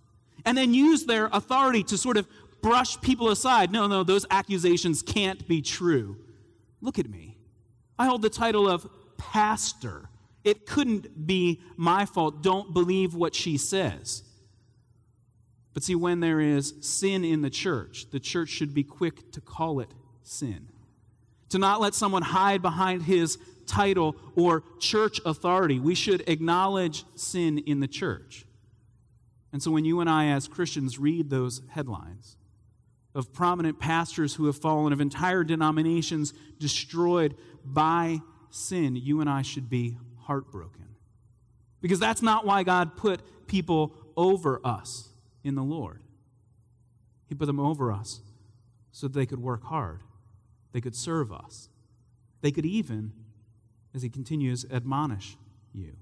and 0.44 0.56
then 0.56 0.72
use 0.72 1.04
their 1.04 1.26
authority 1.32 1.82
to 1.82 1.98
sort 1.98 2.16
of 2.16 2.26
brush 2.60 3.00
people 3.00 3.30
aside. 3.30 3.70
No, 3.70 3.86
no, 3.86 4.02
those 4.04 4.26
accusations 4.30 5.02
can't 5.02 5.46
be 5.48 5.62
true. 5.62 6.16
Look 6.80 6.98
at 6.98 7.08
me. 7.08 7.36
I 7.98 8.06
hold 8.06 8.22
the 8.22 8.30
title 8.30 8.68
of 8.68 8.88
pastor. 9.16 10.08
It 10.44 10.66
couldn't 10.66 11.26
be 11.26 11.60
my 11.76 12.04
fault. 12.06 12.42
Don't 12.42 12.72
believe 12.72 13.14
what 13.14 13.34
she 13.34 13.56
says. 13.56 14.22
But 15.74 15.82
see, 15.82 15.94
when 15.94 16.20
there 16.20 16.40
is 16.40 16.74
sin 16.80 17.24
in 17.24 17.42
the 17.42 17.50
church, 17.50 18.10
the 18.10 18.20
church 18.20 18.48
should 18.48 18.74
be 18.74 18.84
quick 18.84 19.32
to 19.32 19.40
call 19.40 19.80
it 19.80 19.92
sin. 20.22 20.68
To 21.50 21.58
not 21.58 21.80
let 21.80 21.94
someone 21.94 22.22
hide 22.22 22.62
behind 22.62 23.02
his 23.02 23.38
title 23.66 24.16
or 24.34 24.62
church 24.80 25.20
authority. 25.24 25.78
We 25.78 25.94
should 25.94 26.28
acknowledge 26.28 27.04
sin 27.14 27.58
in 27.58 27.80
the 27.80 27.88
church. 27.88 28.44
And 29.52 29.62
so 29.62 29.70
when 29.70 29.84
you 29.84 30.00
and 30.00 30.10
I, 30.10 30.26
as 30.26 30.48
Christians, 30.48 30.98
read 30.98 31.30
those 31.30 31.62
headlines 31.70 32.36
of 33.18 33.32
prominent 33.32 33.80
pastors 33.80 34.36
who 34.36 34.46
have 34.46 34.56
fallen, 34.56 34.92
of 34.92 35.00
entire 35.00 35.42
denominations 35.42 36.32
destroyed 36.60 37.34
by 37.64 38.20
sin, 38.48 38.94
you 38.94 39.20
and 39.20 39.28
I 39.28 39.42
should 39.42 39.68
be 39.68 39.98
heartbroken. 40.20 40.86
Because 41.80 41.98
that's 41.98 42.22
not 42.22 42.46
why 42.46 42.62
God 42.62 42.96
put 42.96 43.20
people 43.48 43.92
over 44.16 44.60
us 44.64 45.08
in 45.42 45.56
the 45.56 45.64
Lord. 45.64 46.00
He 47.26 47.34
put 47.34 47.46
them 47.46 47.58
over 47.58 47.90
us 47.90 48.20
so 48.92 49.08
that 49.08 49.18
they 49.18 49.26
could 49.26 49.40
work 49.40 49.64
hard, 49.64 50.02
they 50.70 50.80
could 50.80 50.94
serve 50.94 51.32
us, 51.32 51.68
they 52.40 52.52
could 52.52 52.66
even, 52.66 53.12
as 53.92 54.02
He 54.02 54.08
continues, 54.08 54.64
admonish 54.70 55.36
you. 55.74 55.96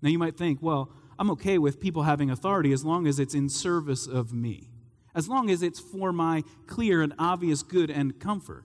Now 0.00 0.10
you 0.10 0.18
might 0.18 0.36
think, 0.36 0.62
well, 0.62 0.92
I'm 1.18 1.32
okay 1.32 1.58
with 1.58 1.80
people 1.80 2.04
having 2.04 2.30
authority 2.30 2.70
as 2.70 2.84
long 2.84 3.08
as 3.08 3.18
it's 3.18 3.34
in 3.34 3.48
service 3.48 4.06
of 4.06 4.32
me, 4.32 4.70
as 5.14 5.28
long 5.28 5.50
as 5.50 5.62
it's 5.62 5.80
for 5.80 6.12
my 6.12 6.44
clear 6.66 7.02
and 7.02 7.14
obvious 7.18 7.62
good 7.62 7.90
and 7.90 8.18
comfort. 8.20 8.64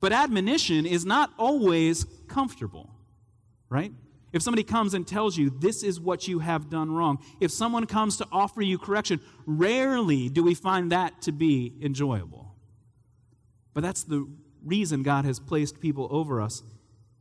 But 0.00 0.12
admonition 0.12 0.86
is 0.86 1.04
not 1.04 1.30
always 1.38 2.06
comfortable, 2.28 2.90
right? 3.68 3.92
If 4.32 4.42
somebody 4.42 4.62
comes 4.62 4.94
and 4.94 5.06
tells 5.06 5.36
you 5.36 5.50
this 5.50 5.82
is 5.82 6.00
what 6.00 6.28
you 6.28 6.38
have 6.38 6.70
done 6.70 6.92
wrong, 6.92 7.18
if 7.40 7.50
someone 7.50 7.86
comes 7.86 8.16
to 8.18 8.26
offer 8.30 8.62
you 8.62 8.78
correction, 8.78 9.20
rarely 9.44 10.28
do 10.28 10.42
we 10.42 10.54
find 10.54 10.92
that 10.92 11.22
to 11.22 11.32
be 11.32 11.74
enjoyable. 11.82 12.54
But 13.74 13.82
that's 13.82 14.04
the 14.04 14.28
reason 14.64 15.02
God 15.02 15.24
has 15.24 15.40
placed 15.40 15.80
people 15.80 16.08
over 16.10 16.40
us 16.40 16.62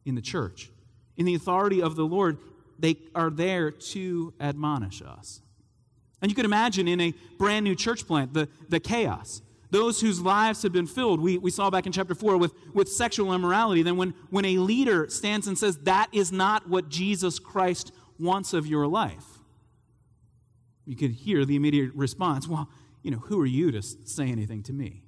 in 0.06 0.16
the 0.16 0.22
church. 0.22 0.70
In 1.18 1.26
the 1.26 1.36
authority 1.36 1.82
of 1.82 1.96
the 1.96 2.06
Lord, 2.06 2.38
they 2.78 2.98
are 3.16 3.30
there 3.30 3.72
to 3.72 4.34
admonish 4.40 5.02
us. 5.02 5.42
And 6.22 6.30
you 6.32 6.36
can 6.36 6.46
imagine 6.46 6.88
in 6.88 7.00
a 7.00 7.14
brand 7.38 7.64
new 7.64 7.76
church 7.76 8.06
plant 8.06 8.34
the, 8.34 8.50
the 8.68 8.80
chaos 8.80 9.42
those 9.72 10.02
whose 10.02 10.20
lives 10.20 10.64
have 10.64 10.72
been 10.72 10.88
filled, 10.88 11.20
we, 11.20 11.38
we 11.38 11.52
saw 11.52 11.70
back 11.70 11.86
in 11.86 11.92
chapter 11.92 12.16
4, 12.16 12.38
with, 12.38 12.54
with 12.74 12.90
sexual 12.90 13.34
immorality. 13.34 13.84
Then, 13.84 13.98
when, 13.98 14.14
when 14.30 14.46
a 14.46 14.58
leader 14.58 15.08
stands 15.10 15.48
and 15.48 15.58
says, 15.58 15.78
That 15.80 16.10
is 16.12 16.32
not 16.32 16.68
what 16.68 16.90
Jesus 16.90 17.40
Christ 17.40 17.92
wants 18.20 18.54
of 18.54 18.66
your 18.66 18.88
life, 18.88 19.26
you 20.86 20.96
could 20.96 21.12
hear 21.12 21.46
the 21.46 21.56
immediate 21.56 21.94
response, 21.94 22.48
Well, 22.48 22.70
you 23.04 23.12
know, 23.12 23.20
who 23.20 23.40
are 23.42 23.46
you 23.46 23.72
to 23.72 23.82
say 23.82 24.30
anything 24.30 24.64
to 24.64 24.74
me? 24.74 25.04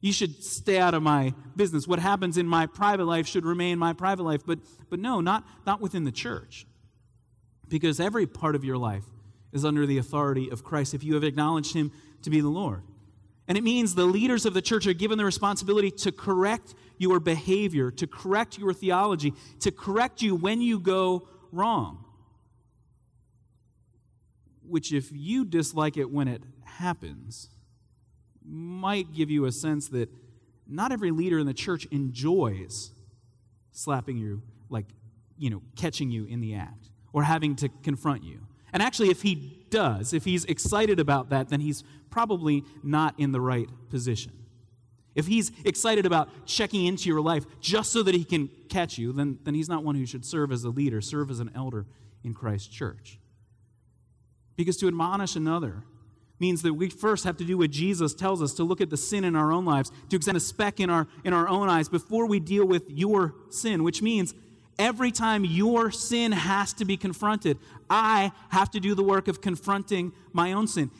You 0.00 0.12
should 0.12 0.44
stay 0.44 0.78
out 0.78 0.94
of 0.94 1.02
my 1.02 1.34
business. 1.56 1.88
What 1.88 1.98
happens 1.98 2.36
in 2.36 2.46
my 2.46 2.66
private 2.66 3.06
life 3.06 3.26
should 3.26 3.44
remain 3.44 3.78
my 3.78 3.94
private 3.94 4.22
life. 4.22 4.42
But, 4.46 4.58
but 4.90 5.00
no, 5.00 5.20
not, 5.22 5.44
not 5.66 5.80
within 5.80 6.04
the 6.04 6.12
church. 6.12 6.66
Because 7.68 7.98
every 7.98 8.26
part 8.26 8.54
of 8.54 8.64
your 8.64 8.76
life 8.76 9.04
is 9.54 9.64
under 9.64 9.86
the 9.86 9.96
authority 9.96 10.50
of 10.50 10.64
Christ 10.64 10.92
if 10.92 11.02
you 11.02 11.14
have 11.14 11.24
acknowledged 11.24 11.74
him 11.74 11.92
to 12.22 12.28
be 12.28 12.40
the 12.40 12.48
Lord. 12.48 12.82
And 13.46 13.56
it 13.56 13.64
means 13.64 13.94
the 13.94 14.04
leaders 14.04 14.44
of 14.46 14.54
the 14.54 14.62
church 14.62 14.86
are 14.86 14.92
given 14.94 15.16
the 15.16 15.24
responsibility 15.24 15.90
to 15.90 16.12
correct 16.12 16.74
your 16.98 17.20
behavior, 17.20 17.90
to 17.92 18.06
correct 18.06 18.58
your 18.58 18.72
theology, 18.72 19.32
to 19.60 19.70
correct 19.70 20.22
you 20.22 20.34
when 20.34 20.60
you 20.60 20.80
go 20.80 21.28
wrong. 21.52 22.04
Which, 24.66 24.92
if 24.92 25.10
you 25.12 25.44
dislike 25.44 25.96
it 25.96 26.10
when 26.10 26.26
it 26.26 26.42
happens, 26.64 27.50
might 28.44 29.12
give 29.12 29.30
you 29.30 29.44
a 29.44 29.52
sense 29.52 29.88
that 29.88 30.08
not 30.66 30.90
every 30.90 31.10
leader 31.10 31.38
in 31.38 31.46
the 31.46 31.54
church 31.54 31.86
enjoys 31.90 32.92
slapping 33.72 34.16
you, 34.16 34.42
like, 34.70 34.86
you 35.36 35.50
know, 35.50 35.62
catching 35.76 36.10
you 36.10 36.24
in 36.24 36.40
the 36.40 36.54
act 36.54 36.88
or 37.12 37.22
having 37.22 37.56
to 37.56 37.68
confront 37.82 38.24
you. 38.24 38.40
And 38.74 38.82
actually, 38.82 39.10
if 39.10 39.22
he 39.22 39.64
does, 39.70 40.12
if 40.12 40.24
he's 40.24 40.44
excited 40.44 40.98
about 40.98 41.30
that, 41.30 41.48
then 41.48 41.60
he's 41.60 41.84
probably 42.10 42.64
not 42.82 43.14
in 43.18 43.30
the 43.30 43.40
right 43.40 43.68
position. 43.88 44.32
If 45.14 45.28
he's 45.28 45.52
excited 45.64 46.06
about 46.06 46.28
checking 46.44 46.84
into 46.84 47.08
your 47.08 47.20
life 47.20 47.44
just 47.60 47.92
so 47.92 48.02
that 48.02 48.16
he 48.16 48.24
can 48.24 48.50
catch 48.68 48.98
you, 48.98 49.12
then, 49.12 49.38
then 49.44 49.54
he's 49.54 49.68
not 49.68 49.84
one 49.84 49.94
who 49.94 50.04
should 50.04 50.26
serve 50.26 50.50
as 50.50 50.64
a 50.64 50.70
leader, 50.70 51.00
serve 51.00 51.30
as 51.30 51.38
an 51.38 51.52
elder 51.54 51.86
in 52.24 52.34
Christ's 52.34 52.66
church. 52.66 53.20
Because 54.56 54.76
to 54.78 54.88
admonish 54.88 55.36
another 55.36 55.84
means 56.40 56.62
that 56.62 56.74
we 56.74 56.90
first 56.90 57.22
have 57.22 57.36
to 57.36 57.44
do 57.44 57.56
what 57.56 57.70
Jesus 57.70 58.12
tells 58.12 58.42
us 58.42 58.54
to 58.54 58.64
look 58.64 58.80
at 58.80 58.90
the 58.90 58.96
sin 58.96 59.22
in 59.22 59.36
our 59.36 59.52
own 59.52 59.64
lives, 59.64 59.92
to 60.10 60.16
examine 60.16 60.38
a 60.38 60.40
speck 60.40 60.80
in 60.80 60.90
our, 60.90 61.06
in 61.22 61.32
our 61.32 61.48
own 61.48 61.68
eyes 61.68 61.88
before 61.88 62.26
we 62.26 62.40
deal 62.40 62.66
with 62.66 62.90
your 62.90 63.36
sin, 63.50 63.84
which 63.84 64.02
means 64.02 64.34
every 64.78 65.10
time 65.10 65.44
your 65.44 65.90
sin 65.90 66.32
has 66.32 66.72
to 66.74 66.84
be 66.84 66.96
confronted, 66.96 67.58
I 67.88 68.32
have 68.50 68.70
to 68.72 68.80
do 68.80 68.94
the 68.94 69.02
work 69.02 69.28
of 69.28 69.40
confronting 69.40 70.12
my 70.32 70.52
own 70.52 70.66
sin. 70.66 70.90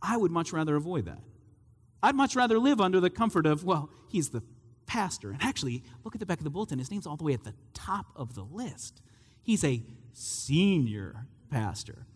I 0.00 0.16
would 0.16 0.30
much 0.30 0.52
rather 0.52 0.76
avoid 0.76 1.04
that. 1.06 1.20
I'd 2.02 2.16
much 2.16 2.34
rather 2.34 2.58
live 2.58 2.80
under 2.80 2.98
the 2.98 3.10
comfort 3.10 3.46
of, 3.46 3.64
well, 3.64 3.88
he's 4.08 4.30
the 4.30 4.42
pastor. 4.86 5.30
And 5.30 5.42
actually, 5.42 5.84
look 6.04 6.14
at 6.14 6.20
the 6.20 6.26
back 6.26 6.38
of 6.38 6.44
the 6.44 6.50
bulletin. 6.50 6.78
His 6.78 6.90
name's 6.90 7.06
all 7.06 7.16
the 7.16 7.24
way 7.24 7.34
at 7.34 7.44
the 7.44 7.54
top 7.74 8.06
of 8.16 8.34
the 8.34 8.42
list. 8.42 9.00
He's 9.42 9.64
a 9.64 9.82
senior 10.12 11.26
pastor. 11.50 12.06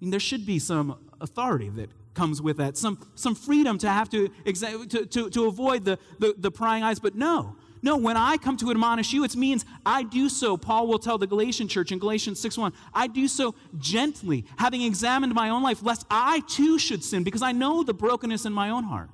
I 0.00 0.04
mean, 0.04 0.10
there 0.10 0.20
should 0.20 0.46
be 0.46 0.58
some 0.58 1.10
authority 1.20 1.68
that 1.70 1.90
comes 2.14 2.40
with 2.40 2.56
that, 2.56 2.76
some, 2.76 2.98
some 3.14 3.34
freedom 3.34 3.78
to 3.78 3.88
have 3.88 4.08
to, 4.10 4.28
to, 4.28 5.06
to, 5.06 5.30
to 5.30 5.46
avoid 5.46 5.84
the, 5.84 5.98
the, 6.18 6.34
the 6.38 6.50
prying 6.50 6.82
eyes. 6.82 6.98
But 6.98 7.14
no, 7.14 7.56
no, 7.82 7.96
when 7.96 8.16
I 8.16 8.36
come 8.36 8.56
to 8.58 8.70
admonish 8.70 9.12
you, 9.12 9.24
it 9.24 9.34
means 9.36 9.64
I 9.86 10.02
do 10.02 10.28
so, 10.28 10.56
Paul 10.56 10.86
will 10.86 10.98
tell 10.98 11.18
the 11.18 11.26
Galatian 11.26 11.68
church 11.68 11.92
in 11.92 11.98
Galatians 11.98 12.38
6 12.40 12.58
1, 12.58 12.72
I 12.92 13.06
do 13.06 13.26
so 13.26 13.54
gently, 13.78 14.44
having 14.58 14.82
examined 14.82 15.34
my 15.34 15.48
own 15.48 15.62
life, 15.62 15.82
lest 15.82 16.04
I 16.10 16.40
too 16.40 16.78
should 16.78 17.02
sin, 17.02 17.24
because 17.24 17.42
I 17.42 17.52
know 17.52 17.82
the 17.82 17.94
brokenness 17.94 18.44
in 18.44 18.52
my 18.52 18.70
own 18.70 18.84
heart. 18.84 19.10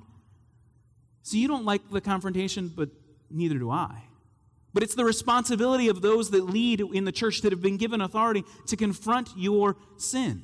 So 1.21 1.37
you 1.37 1.47
don't 1.47 1.65
like 1.65 1.89
the 1.89 2.01
confrontation, 2.01 2.71
but 2.73 2.89
neither 3.29 3.57
do 3.57 3.69
I. 3.69 4.03
But 4.73 4.83
it's 4.83 4.95
the 4.95 5.05
responsibility 5.05 5.87
of 5.87 6.01
those 6.01 6.29
that 6.31 6.45
lead 6.45 6.81
in 6.81 7.05
the 7.05 7.11
church 7.11 7.41
that 7.41 7.51
have 7.51 7.61
been 7.61 7.77
given 7.77 8.01
authority 8.01 8.43
to 8.67 8.77
confront 8.77 9.29
your 9.35 9.75
sin. 9.97 10.43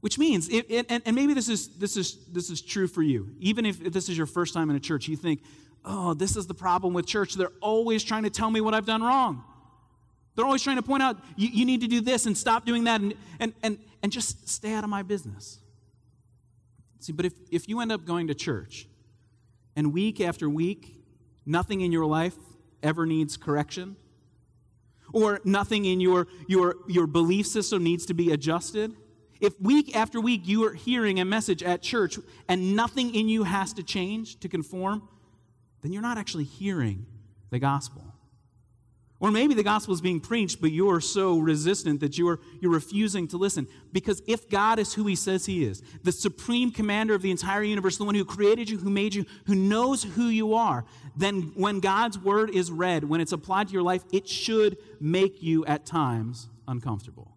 Which 0.00 0.18
means, 0.18 0.48
it, 0.48 0.66
it, 0.68 0.86
and, 0.88 1.02
and 1.04 1.16
maybe 1.16 1.34
this 1.34 1.48
is, 1.48 1.76
this, 1.76 1.96
is, 1.96 2.26
this 2.32 2.50
is 2.50 2.62
true 2.62 2.86
for 2.86 3.02
you, 3.02 3.34
even 3.40 3.66
if 3.66 3.92
this 3.92 4.08
is 4.08 4.16
your 4.16 4.26
first 4.26 4.54
time 4.54 4.70
in 4.70 4.76
a 4.76 4.80
church, 4.80 5.08
you 5.08 5.16
think, 5.16 5.42
oh, 5.88 6.14
this 6.14 6.36
is 6.36 6.46
the 6.46 6.54
problem 6.54 6.92
with 6.92 7.06
church. 7.06 7.34
They're 7.34 7.50
always 7.60 8.04
trying 8.04 8.24
to 8.24 8.30
tell 8.30 8.50
me 8.50 8.60
what 8.60 8.74
I've 8.74 8.86
done 8.86 9.02
wrong. 9.02 9.42
They're 10.36 10.44
always 10.44 10.62
trying 10.62 10.76
to 10.76 10.82
point 10.82 11.02
out, 11.02 11.16
you, 11.36 11.48
you 11.48 11.64
need 11.64 11.80
to 11.80 11.88
do 11.88 12.00
this 12.00 12.26
and 12.26 12.36
stop 12.36 12.64
doing 12.64 12.84
that 12.84 13.00
and, 13.00 13.14
and, 13.40 13.54
and, 13.62 13.78
and 14.02 14.12
just 14.12 14.48
stay 14.48 14.72
out 14.72 14.84
of 14.84 14.90
my 14.90 15.02
business. 15.02 15.58
See, 17.00 17.12
but 17.12 17.24
if, 17.24 17.32
if 17.50 17.68
you 17.68 17.80
end 17.80 17.90
up 17.90 18.04
going 18.04 18.28
to 18.28 18.34
church 18.34 18.86
and 19.74 19.92
week 19.92 20.20
after 20.20 20.48
week, 20.48 20.94
nothing 21.44 21.80
in 21.80 21.90
your 21.90 22.06
life 22.06 22.36
ever 22.82 23.06
needs 23.06 23.36
correction, 23.36 23.96
or 25.12 25.40
nothing 25.42 25.86
in 25.86 26.00
your, 26.00 26.28
your, 26.46 26.76
your 26.86 27.06
belief 27.06 27.46
system 27.46 27.82
needs 27.82 28.06
to 28.06 28.14
be 28.14 28.30
adjusted, 28.30 28.94
if 29.40 29.58
week 29.60 29.96
after 29.96 30.20
week 30.20 30.42
you 30.44 30.64
are 30.66 30.74
hearing 30.74 31.18
a 31.18 31.24
message 31.24 31.62
at 31.62 31.80
church 31.80 32.18
and 32.48 32.76
nothing 32.76 33.14
in 33.14 33.28
you 33.28 33.44
has 33.44 33.72
to 33.72 33.82
change 33.82 34.38
to 34.40 34.48
conform, 34.48 35.08
then 35.82 35.92
you're 35.92 36.02
not 36.02 36.18
actually 36.18 36.44
hearing 36.44 37.06
the 37.50 37.58
gospel. 37.58 38.04
Or 39.20 39.32
maybe 39.32 39.54
the 39.54 39.64
gospel 39.64 39.92
is 39.92 40.00
being 40.00 40.20
preached, 40.20 40.60
but 40.60 40.70
you're 40.70 41.00
so 41.00 41.38
resistant 41.38 41.98
that 42.00 42.16
you're, 42.16 42.38
you're 42.60 42.70
refusing 42.70 43.26
to 43.28 43.36
listen. 43.36 43.66
Because 43.92 44.22
if 44.28 44.48
God 44.48 44.78
is 44.78 44.94
who 44.94 45.06
he 45.06 45.16
says 45.16 45.44
he 45.44 45.64
is, 45.64 45.82
the 46.04 46.12
supreme 46.12 46.70
commander 46.70 47.14
of 47.14 47.22
the 47.22 47.32
entire 47.32 47.64
universe, 47.64 47.96
the 47.96 48.04
one 48.04 48.14
who 48.14 48.24
created 48.24 48.70
you, 48.70 48.78
who 48.78 48.90
made 48.90 49.14
you, 49.14 49.26
who 49.46 49.56
knows 49.56 50.04
who 50.04 50.28
you 50.28 50.54
are, 50.54 50.84
then 51.16 51.50
when 51.56 51.80
God's 51.80 52.16
word 52.16 52.50
is 52.50 52.70
read, 52.70 53.02
when 53.02 53.20
it's 53.20 53.32
applied 53.32 53.66
to 53.68 53.72
your 53.72 53.82
life, 53.82 54.04
it 54.12 54.28
should 54.28 54.78
make 55.00 55.42
you 55.42 55.66
at 55.66 55.84
times 55.84 56.48
uncomfortable. 56.68 57.36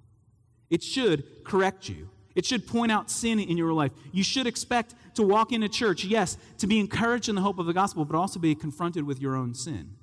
It 0.70 0.84
should 0.84 1.44
correct 1.44 1.90
you. 1.90 2.10
It 2.36 2.46
should 2.46 2.66
point 2.66 2.92
out 2.92 3.12
sin 3.12 3.40
in 3.40 3.58
your 3.58 3.74
life. 3.74 3.92
You 4.12 4.24
should 4.24 4.48
expect 4.48 4.96
to 5.16 5.24
walk 5.24 5.52
into 5.52 5.68
church, 5.68 6.06
yes, 6.06 6.38
to 6.60 6.68
be 6.68 6.80
encouraged 6.80 7.30
in 7.30 7.36
the 7.36 7.42
hope 7.42 7.60
of 7.60 7.66
the 7.66 7.74
gospel, 7.74 8.06
but 8.06 8.18
also 8.18 8.40
be 8.40 8.56
confronted 8.56 9.06
with 9.06 9.22
your 9.22 9.36
own 9.36 9.54
sin. 9.54 9.96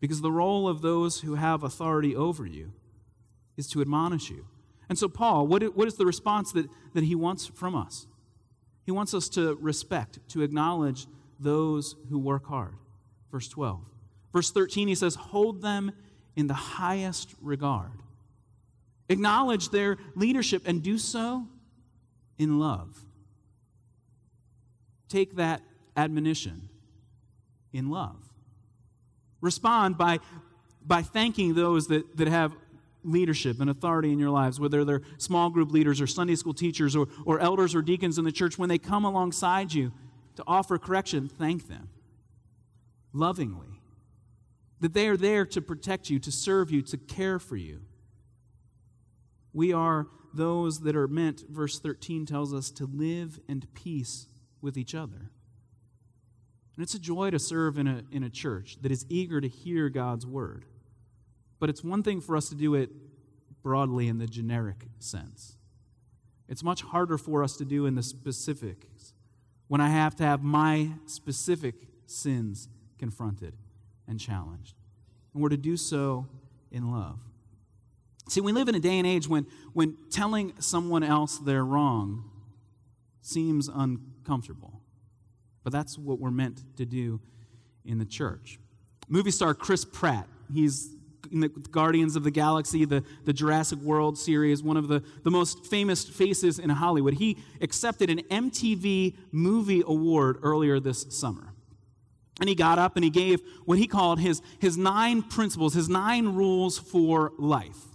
Because 0.00 0.20
the 0.20 0.32
role 0.32 0.68
of 0.68 0.82
those 0.82 1.20
who 1.20 1.36
have 1.36 1.62
authority 1.62 2.14
over 2.14 2.44
you 2.44 2.72
is 3.56 3.68
to 3.68 3.80
admonish 3.80 4.30
you. 4.30 4.46
And 4.88 4.98
so, 4.98 5.08
Paul, 5.08 5.46
what, 5.46 5.62
is 5.62 5.94
the 5.94 6.04
response 6.04 6.52
that, 6.52 6.68
that 6.92 7.04
he 7.04 7.14
wants 7.14 7.46
from 7.46 7.74
us? 7.74 8.06
He 8.84 8.92
wants 8.92 9.14
us 9.14 9.28
to 9.30 9.54
respect, 9.60 10.18
to 10.30 10.42
acknowledge 10.42 11.06
those 11.40 11.96
who 12.10 12.18
work 12.18 12.46
hard. 12.46 12.74
Verse 13.30 13.48
12. 13.48 13.80
Verse 14.32 14.50
13, 14.50 14.88
he 14.88 14.94
says, 14.94 15.14
Hold 15.14 15.62
them 15.62 15.92
in 16.36 16.48
the 16.48 16.54
highest 16.54 17.34
regard. 17.40 18.03
Acknowledge 19.08 19.70
their 19.70 19.98
leadership 20.14 20.62
and 20.66 20.82
do 20.82 20.98
so 20.98 21.46
in 22.38 22.58
love. 22.58 23.04
Take 25.08 25.36
that 25.36 25.62
admonition 25.96 26.68
in 27.72 27.90
love. 27.90 28.16
Respond 29.40 29.98
by, 29.98 30.20
by 30.84 31.02
thanking 31.02 31.54
those 31.54 31.88
that, 31.88 32.16
that 32.16 32.28
have 32.28 32.56
leadership 33.04 33.60
and 33.60 33.68
authority 33.68 34.10
in 34.10 34.18
your 34.18 34.30
lives, 34.30 34.58
whether 34.58 34.84
they're 34.84 35.02
small 35.18 35.50
group 35.50 35.70
leaders 35.70 36.00
or 36.00 36.06
Sunday 36.06 36.34
school 36.34 36.54
teachers 36.54 36.96
or, 36.96 37.06
or 37.26 37.38
elders 37.40 37.74
or 37.74 37.82
deacons 37.82 38.16
in 38.18 38.24
the 38.24 38.32
church, 38.32 38.58
when 38.58 38.68
they 38.68 38.78
come 38.78 39.04
alongside 39.04 39.72
you 39.72 39.92
to 40.36 40.44
offer 40.46 40.78
correction, 40.78 41.28
thank 41.28 41.68
them 41.68 41.90
lovingly. 43.14 43.80
That 44.80 44.92
they 44.92 45.08
are 45.08 45.16
there 45.16 45.46
to 45.46 45.62
protect 45.62 46.10
you, 46.10 46.18
to 46.18 46.32
serve 46.32 46.70
you, 46.70 46.82
to 46.82 46.96
care 46.98 47.38
for 47.38 47.56
you. 47.56 47.80
We 49.54 49.72
are 49.72 50.08
those 50.34 50.80
that 50.80 50.96
are 50.96 51.08
meant, 51.08 51.44
verse 51.48 51.78
13 51.78 52.26
tells 52.26 52.52
us, 52.52 52.70
to 52.72 52.86
live 52.86 53.38
in 53.48 53.62
peace 53.72 54.26
with 54.60 54.76
each 54.76 54.94
other. 54.94 55.30
And 56.76 56.82
it's 56.82 56.94
a 56.94 56.98
joy 56.98 57.30
to 57.30 57.38
serve 57.38 57.78
in 57.78 57.86
a, 57.86 58.02
in 58.10 58.24
a 58.24 58.30
church 58.30 58.78
that 58.82 58.90
is 58.90 59.06
eager 59.08 59.40
to 59.40 59.48
hear 59.48 59.88
God's 59.88 60.26
word. 60.26 60.64
But 61.60 61.70
it's 61.70 61.84
one 61.84 62.02
thing 62.02 62.20
for 62.20 62.36
us 62.36 62.48
to 62.48 62.56
do 62.56 62.74
it 62.74 62.90
broadly 63.62 64.08
in 64.08 64.18
the 64.18 64.26
generic 64.26 64.86
sense. 64.98 65.56
It's 66.48 66.64
much 66.64 66.82
harder 66.82 67.16
for 67.16 67.42
us 67.42 67.56
to 67.56 67.64
do 67.64 67.86
in 67.86 67.94
the 67.94 68.02
specifics 68.02 69.14
when 69.68 69.80
I 69.80 69.88
have 69.88 70.14
to 70.16 70.24
have 70.24 70.42
my 70.42 70.90
specific 71.06 71.74
sins 72.06 72.68
confronted 72.98 73.54
and 74.06 74.20
challenged. 74.20 74.74
And 75.32 75.42
we're 75.42 75.48
to 75.48 75.56
do 75.56 75.76
so 75.76 76.26
in 76.70 76.90
love. 76.90 77.18
See, 78.28 78.40
we 78.40 78.52
live 78.52 78.68
in 78.68 78.74
a 78.74 78.80
day 78.80 78.98
and 78.98 79.06
age 79.06 79.28
when, 79.28 79.46
when 79.72 79.96
telling 80.10 80.54
someone 80.58 81.02
else 81.02 81.38
they're 81.38 81.64
wrong 81.64 82.30
seems 83.20 83.68
uncomfortable. 83.68 84.80
But 85.62 85.72
that's 85.72 85.98
what 85.98 86.18
we're 86.18 86.30
meant 86.30 86.62
to 86.76 86.84
do 86.84 87.20
in 87.84 87.98
the 87.98 88.04
church. 88.04 88.58
Movie 89.08 89.30
star 89.30 89.54
Chris 89.54 89.84
Pratt, 89.84 90.26
he's 90.52 90.94
in 91.32 91.40
the 91.40 91.48
Guardians 91.48 92.16
of 92.16 92.24
the 92.24 92.30
Galaxy, 92.30 92.84
the, 92.84 93.02
the 93.24 93.32
Jurassic 93.32 93.78
World 93.80 94.18
series, 94.18 94.62
one 94.62 94.76
of 94.76 94.88
the, 94.88 95.02
the 95.22 95.30
most 95.30 95.66
famous 95.66 96.04
faces 96.04 96.58
in 96.58 96.70
Hollywood. 96.70 97.14
He 97.14 97.38
accepted 97.60 98.10
an 98.10 98.18
MTV 98.30 99.14
Movie 99.32 99.82
Award 99.86 100.38
earlier 100.42 100.80
this 100.80 101.06
summer. 101.10 101.54
And 102.40 102.48
he 102.48 102.54
got 102.54 102.78
up 102.78 102.96
and 102.96 103.04
he 103.04 103.10
gave 103.10 103.40
what 103.64 103.78
he 103.78 103.86
called 103.86 104.20
his, 104.20 104.42
his 104.58 104.76
nine 104.76 105.22
principles, 105.22 105.74
his 105.74 105.88
nine 105.88 106.34
rules 106.34 106.78
for 106.78 107.32
life. 107.38 107.93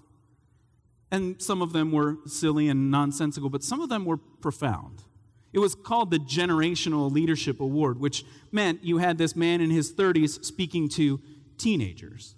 And 1.11 1.41
some 1.41 1.61
of 1.61 1.73
them 1.73 1.91
were 1.91 2.17
silly 2.25 2.67
and 2.67 2.91
nonsensical, 2.91 3.49
but 3.49 3.63
some 3.63 3.81
of 3.81 3.89
them 3.89 4.05
were 4.05 4.17
profound. 4.17 5.03
It 5.51 5.59
was 5.59 5.73
called 5.73 6.11
the 6.11 6.19
Generational 6.19 7.11
Leadership 7.11 7.59
Award, 7.59 7.99
which 7.99 8.23
meant 8.51 8.83
you 8.83 8.99
had 8.99 9.17
this 9.17 9.35
man 9.35 9.61
in 9.61 9.71
his 9.71 9.91
30s 9.91 10.43
speaking 10.45 10.87
to 10.89 11.19
teenagers. 11.57 12.35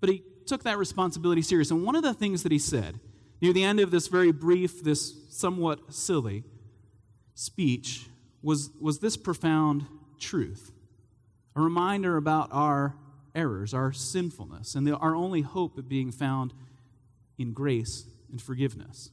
But 0.00 0.10
he 0.10 0.24
took 0.46 0.64
that 0.64 0.78
responsibility 0.78 1.42
serious. 1.42 1.70
And 1.70 1.84
one 1.84 1.94
of 1.94 2.02
the 2.02 2.14
things 2.14 2.42
that 2.42 2.52
he 2.52 2.58
said 2.58 2.98
near 3.40 3.52
the 3.52 3.62
end 3.62 3.80
of 3.80 3.90
this 3.90 4.08
very 4.08 4.32
brief, 4.32 4.82
this 4.82 5.14
somewhat 5.30 5.92
silly 5.92 6.42
speech 7.34 8.06
was, 8.42 8.70
was 8.80 8.98
this 8.98 9.16
profound 9.16 9.86
truth 10.18 10.72
a 11.54 11.60
reminder 11.60 12.18
about 12.18 12.50
our 12.52 12.94
errors, 13.34 13.72
our 13.72 13.90
sinfulness, 13.90 14.74
and 14.74 14.86
the, 14.86 14.94
our 14.96 15.14
only 15.14 15.40
hope 15.40 15.78
of 15.78 15.88
being 15.88 16.12
found 16.12 16.52
in 17.38 17.52
grace 17.52 18.04
and 18.30 18.40
forgiveness. 18.40 19.10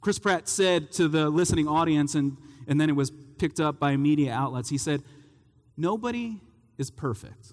Chris 0.00 0.18
Pratt 0.18 0.48
said 0.48 0.92
to 0.92 1.08
the 1.08 1.30
listening 1.30 1.66
audience, 1.66 2.14
and, 2.14 2.36
and 2.66 2.80
then 2.80 2.90
it 2.90 2.94
was 2.94 3.10
picked 3.38 3.60
up 3.60 3.78
by 3.78 3.96
media 3.96 4.32
outlets, 4.32 4.68
he 4.68 4.78
said, 4.78 5.02
Nobody 5.76 6.40
is 6.78 6.90
perfect. 6.90 7.52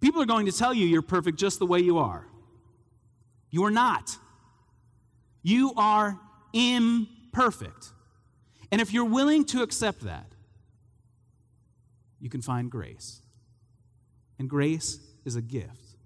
People 0.00 0.20
are 0.22 0.26
going 0.26 0.46
to 0.46 0.52
tell 0.52 0.74
you 0.74 0.86
you're 0.86 1.02
perfect 1.02 1.38
just 1.38 1.58
the 1.58 1.66
way 1.66 1.80
you 1.80 1.98
are. 1.98 2.26
You 3.50 3.64
are 3.64 3.70
not. 3.70 4.16
You 5.42 5.72
are 5.76 6.18
imperfect. 6.52 7.92
And 8.70 8.80
if 8.80 8.92
you're 8.92 9.06
willing 9.06 9.44
to 9.46 9.62
accept 9.62 10.02
that, 10.02 10.26
you 12.20 12.28
can 12.28 12.42
find 12.42 12.70
grace. 12.70 13.22
And 14.38 14.48
grace 14.48 15.00
is 15.24 15.36
a 15.36 15.42
gift. 15.42 15.96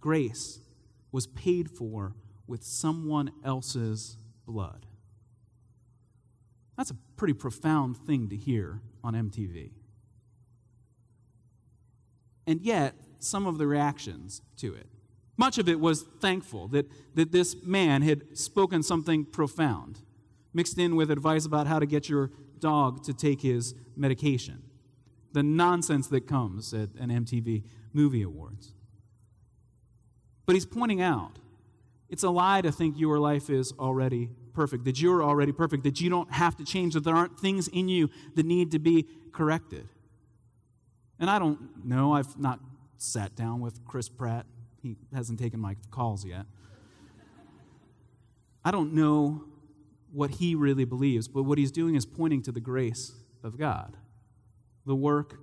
Grace 0.00 0.60
was 1.12 1.26
paid 1.26 1.70
for 1.70 2.14
with 2.46 2.62
someone 2.62 3.30
else's 3.44 4.16
blood. 4.46 4.86
That's 6.76 6.90
a 6.90 6.96
pretty 7.16 7.34
profound 7.34 7.96
thing 7.96 8.28
to 8.28 8.36
hear 8.36 8.80
on 9.02 9.14
MTV. 9.14 9.72
And 12.46 12.62
yet, 12.62 12.94
some 13.18 13.46
of 13.46 13.58
the 13.58 13.66
reactions 13.66 14.40
to 14.56 14.74
it, 14.74 14.86
much 15.36 15.58
of 15.58 15.68
it 15.68 15.78
was 15.78 16.02
thankful 16.02 16.68
that, 16.68 16.86
that 17.14 17.30
this 17.30 17.56
man 17.62 18.02
had 18.02 18.36
spoken 18.36 18.82
something 18.82 19.24
profound, 19.24 20.00
mixed 20.54 20.78
in 20.78 20.96
with 20.96 21.10
advice 21.10 21.44
about 21.44 21.66
how 21.66 21.78
to 21.78 21.86
get 21.86 22.08
your 22.08 22.30
dog 22.58 23.04
to 23.04 23.12
take 23.12 23.42
his 23.42 23.74
medication. 23.96 24.62
The 25.32 25.42
nonsense 25.42 26.06
that 26.08 26.26
comes 26.26 26.72
at 26.72 26.90
an 26.98 27.10
MTV 27.10 27.64
Movie 27.92 28.22
Awards. 28.22 28.72
But 30.48 30.54
he's 30.54 30.64
pointing 30.64 31.02
out 31.02 31.38
it's 32.08 32.22
a 32.22 32.30
lie 32.30 32.62
to 32.62 32.72
think 32.72 32.98
your 32.98 33.18
life 33.18 33.50
is 33.50 33.74
already 33.78 34.30
perfect, 34.54 34.86
that 34.86 34.98
you're 34.98 35.22
already 35.22 35.52
perfect, 35.52 35.82
that 35.82 36.00
you 36.00 36.08
don't 36.08 36.32
have 36.32 36.56
to 36.56 36.64
change, 36.64 36.94
that 36.94 37.04
there 37.04 37.14
aren't 37.14 37.38
things 37.38 37.68
in 37.68 37.90
you 37.90 38.08
that 38.34 38.46
need 38.46 38.70
to 38.70 38.78
be 38.78 39.06
corrected. 39.30 39.90
And 41.20 41.28
I 41.28 41.38
don't 41.38 41.84
know, 41.84 42.14
I've 42.14 42.38
not 42.38 42.60
sat 42.96 43.36
down 43.36 43.60
with 43.60 43.84
Chris 43.84 44.08
Pratt. 44.08 44.46
He 44.82 44.96
hasn't 45.12 45.38
taken 45.38 45.60
my 45.60 45.76
calls 45.90 46.24
yet. 46.24 46.46
I 48.64 48.70
don't 48.70 48.94
know 48.94 49.44
what 50.14 50.30
he 50.30 50.54
really 50.54 50.86
believes, 50.86 51.28
but 51.28 51.42
what 51.42 51.58
he's 51.58 51.70
doing 51.70 51.94
is 51.94 52.06
pointing 52.06 52.40
to 52.44 52.52
the 52.52 52.60
grace 52.60 53.12
of 53.44 53.58
God, 53.58 53.98
the 54.86 54.96
work 54.96 55.40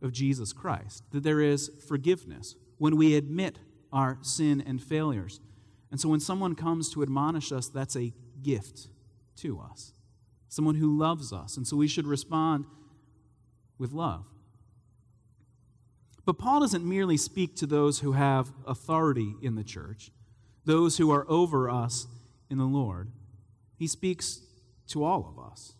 of 0.00 0.12
Jesus 0.12 0.52
Christ, 0.52 1.02
that 1.10 1.24
there 1.24 1.40
is 1.40 1.72
forgiveness 1.88 2.54
when 2.78 2.96
we 2.96 3.16
admit 3.16 3.58
our 3.94 4.18
sin 4.20 4.62
and 4.66 4.82
failures. 4.82 5.40
And 5.90 6.00
so 6.00 6.08
when 6.08 6.20
someone 6.20 6.54
comes 6.56 6.90
to 6.90 7.02
admonish 7.02 7.52
us, 7.52 7.68
that's 7.68 7.96
a 7.96 8.12
gift 8.42 8.88
to 9.36 9.60
us, 9.60 9.92
someone 10.48 10.74
who 10.74 10.98
loves 10.98 11.32
us. 11.32 11.56
And 11.56 11.66
so 11.66 11.76
we 11.76 11.88
should 11.88 12.06
respond 12.06 12.66
with 13.78 13.92
love. 13.92 14.26
But 16.26 16.38
Paul 16.38 16.60
doesn't 16.60 16.84
merely 16.84 17.16
speak 17.16 17.54
to 17.56 17.66
those 17.66 18.00
who 18.00 18.12
have 18.12 18.52
authority 18.66 19.34
in 19.40 19.54
the 19.54 19.64
church, 19.64 20.10
those 20.64 20.96
who 20.96 21.10
are 21.12 21.24
over 21.28 21.70
us 21.70 22.06
in 22.50 22.58
the 22.58 22.64
Lord. 22.64 23.10
He 23.78 23.86
speaks 23.86 24.40
to 24.88 25.04
all 25.04 25.28
of 25.28 25.52
us. 25.52 25.74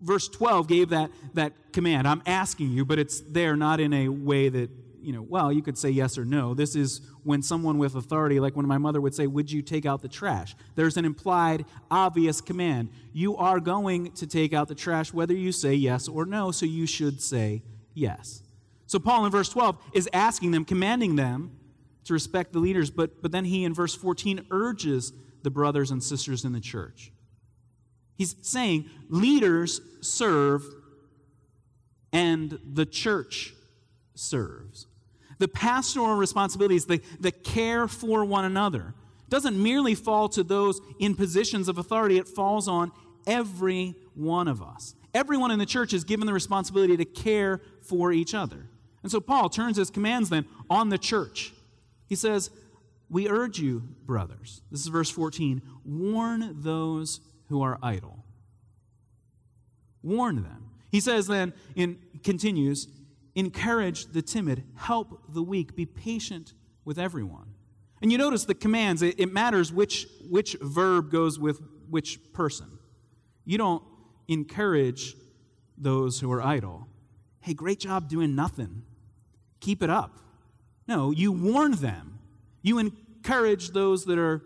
Verse 0.00 0.28
12 0.28 0.68
gave 0.68 0.88
that, 0.90 1.10
that 1.34 1.52
command. 1.72 2.06
I'm 2.06 2.22
asking 2.26 2.70
you, 2.70 2.84
but 2.84 2.98
it's 2.98 3.20
there 3.20 3.56
not 3.56 3.80
in 3.80 3.92
a 3.92 4.08
way 4.08 4.48
that, 4.48 4.70
you 5.02 5.12
know, 5.12 5.22
well, 5.22 5.52
you 5.52 5.62
could 5.62 5.76
say 5.76 5.90
yes 5.90 6.16
or 6.16 6.24
no. 6.24 6.54
This 6.54 6.76
is 6.76 7.00
when 7.24 7.42
someone 7.42 7.78
with 7.78 7.94
authority, 7.94 8.40
like 8.40 8.56
when 8.56 8.66
my 8.66 8.78
mother 8.78 9.00
would 9.00 9.14
say, 9.14 9.26
Would 9.26 9.50
you 9.50 9.62
take 9.62 9.84
out 9.84 10.02
the 10.02 10.08
trash? 10.08 10.54
There's 10.74 10.96
an 10.96 11.04
implied, 11.04 11.64
obvious 11.90 12.40
command. 12.40 12.90
You 13.12 13.36
are 13.36 13.60
going 13.60 14.12
to 14.12 14.26
take 14.26 14.52
out 14.52 14.68
the 14.68 14.74
trash 14.74 15.12
whether 15.12 15.34
you 15.34 15.52
say 15.52 15.74
yes 15.74 16.08
or 16.08 16.24
no, 16.24 16.50
so 16.50 16.66
you 16.66 16.86
should 16.86 17.20
say 17.20 17.62
yes. 17.94 18.42
So, 18.86 18.98
Paul 18.98 19.24
in 19.24 19.32
verse 19.32 19.48
12 19.48 19.78
is 19.94 20.08
asking 20.12 20.50
them, 20.50 20.64
commanding 20.64 21.16
them 21.16 21.56
to 22.04 22.12
respect 22.12 22.52
the 22.52 22.58
leaders, 22.58 22.90
but, 22.90 23.22
but 23.22 23.32
then 23.32 23.44
he 23.44 23.64
in 23.64 23.74
verse 23.74 23.94
14 23.94 24.46
urges 24.50 25.12
the 25.42 25.50
brothers 25.50 25.90
and 25.90 26.02
sisters 26.02 26.44
in 26.44 26.52
the 26.52 26.60
church. 26.60 27.12
He's 28.16 28.36
saying, 28.42 28.88
leaders 29.08 29.80
serve 30.00 30.64
and 32.12 32.58
the 32.64 32.86
church 32.86 33.54
serves. 34.14 34.86
The 35.42 35.48
pastoral 35.48 36.14
responsibilities, 36.14 36.86
the, 36.86 37.00
the 37.18 37.32
care 37.32 37.88
for 37.88 38.24
one 38.24 38.44
another, 38.44 38.94
doesn't 39.28 39.60
merely 39.60 39.96
fall 39.96 40.28
to 40.28 40.44
those 40.44 40.80
in 41.00 41.16
positions 41.16 41.66
of 41.66 41.78
authority, 41.78 42.16
it 42.16 42.28
falls 42.28 42.68
on 42.68 42.92
every 43.26 43.96
one 44.14 44.46
of 44.46 44.62
us. 44.62 44.94
Everyone 45.12 45.50
in 45.50 45.58
the 45.58 45.66
church 45.66 45.92
is 45.92 46.04
given 46.04 46.28
the 46.28 46.32
responsibility 46.32 46.96
to 46.96 47.04
care 47.04 47.60
for 47.80 48.12
each 48.12 48.34
other. 48.34 48.68
And 49.02 49.10
so 49.10 49.20
Paul 49.20 49.48
turns 49.48 49.78
his 49.78 49.90
commands 49.90 50.30
then 50.30 50.46
on 50.70 50.90
the 50.90 50.96
church. 50.98 51.52
He 52.06 52.14
says, 52.14 52.50
we 53.10 53.28
urge 53.28 53.58
you, 53.58 53.82
brothers, 54.06 54.62
this 54.70 54.82
is 54.82 54.86
verse 54.86 55.10
14, 55.10 55.60
warn 55.84 56.62
those 56.62 57.20
who 57.48 57.62
are 57.62 57.80
idle. 57.82 58.24
Warn 60.04 60.36
them. 60.36 60.70
He 60.92 61.00
says 61.00 61.26
then, 61.26 61.52
and 61.76 61.98
continues, 62.22 62.86
encourage 63.34 64.06
the 64.06 64.22
timid, 64.22 64.64
help 64.74 65.32
the 65.32 65.42
weak, 65.42 65.74
be 65.74 65.86
patient 65.86 66.54
with 66.84 66.98
everyone. 66.98 67.54
And 68.00 68.10
you 68.10 68.18
notice 68.18 68.44
the 68.44 68.54
commands, 68.54 69.02
it, 69.02 69.18
it 69.18 69.32
matters 69.32 69.72
which, 69.72 70.06
which 70.28 70.56
verb 70.60 71.10
goes 71.10 71.38
with 71.38 71.60
which 71.88 72.32
person. 72.32 72.78
You 73.44 73.58
don't 73.58 73.82
encourage 74.28 75.14
those 75.78 76.20
who 76.20 76.30
are 76.32 76.42
idle. 76.42 76.86
Hey, 77.40 77.54
great 77.54 77.80
job 77.80 78.08
doing 78.08 78.34
nothing. 78.34 78.82
Keep 79.60 79.82
it 79.82 79.90
up. 79.90 80.18
No, 80.88 81.10
you 81.10 81.32
warn 81.32 81.72
them. 81.72 82.18
You 82.62 82.78
encourage 82.78 83.70
those 83.70 84.04
that 84.06 84.18
are 84.18 84.42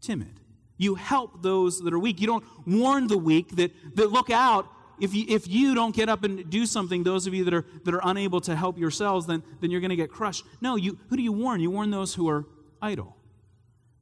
timid. 0.00 0.40
You 0.76 0.94
help 0.94 1.42
those 1.42 1.80
that 1.80 1.92
are 1.92 1.98
weak. 1.98 2.20
You 2.20 2.26
don't 2.26 2.44
warn 2.66 3.08
the 3.08 3.18
weak 3.18 3.56
that, 3.56 3.72
that 3.96 4.12
look 4.12 4.30
out. 4.30 4.68
If 5.00 5.14
you, 5.14 5.24
if 5.28 5.46
you 5.46 5.74
don't 5.74 5.94
get 5.94 6.08
up 6.08 6.24
and 6.24 6.48
do 6.50 6.66
something, 6.66 7.02
those 7.02 7.26
of 7.26 7.34
you 7.34 7.44
that 7.44 7.54
are, 7.54 7.64
that 7.84 7.94
are 7.94 8.00
unable 8.04 8.40
to 8.42 8.56
help 8.56 8.78
yourselves, 8.78 9.26
then, 9.26 9.42
then 9.60 9.70
you're 9.70 9.80
going 9.80 9.90
to 9.90 9.96
get 9.96 10.10
crushed. 10.10 10.44
No, 10.60 10.76
you, 10.76 10.98
who 11.08 11.16
do 11.16 11.22
you 11.22 11.32
warn? 11.32 11.60
You 11.60 11.70
warn 11.70 11.90
those 11.90 12.14
who 12.14 12.28
are 12.28 12.44
idle. 12.82 13.16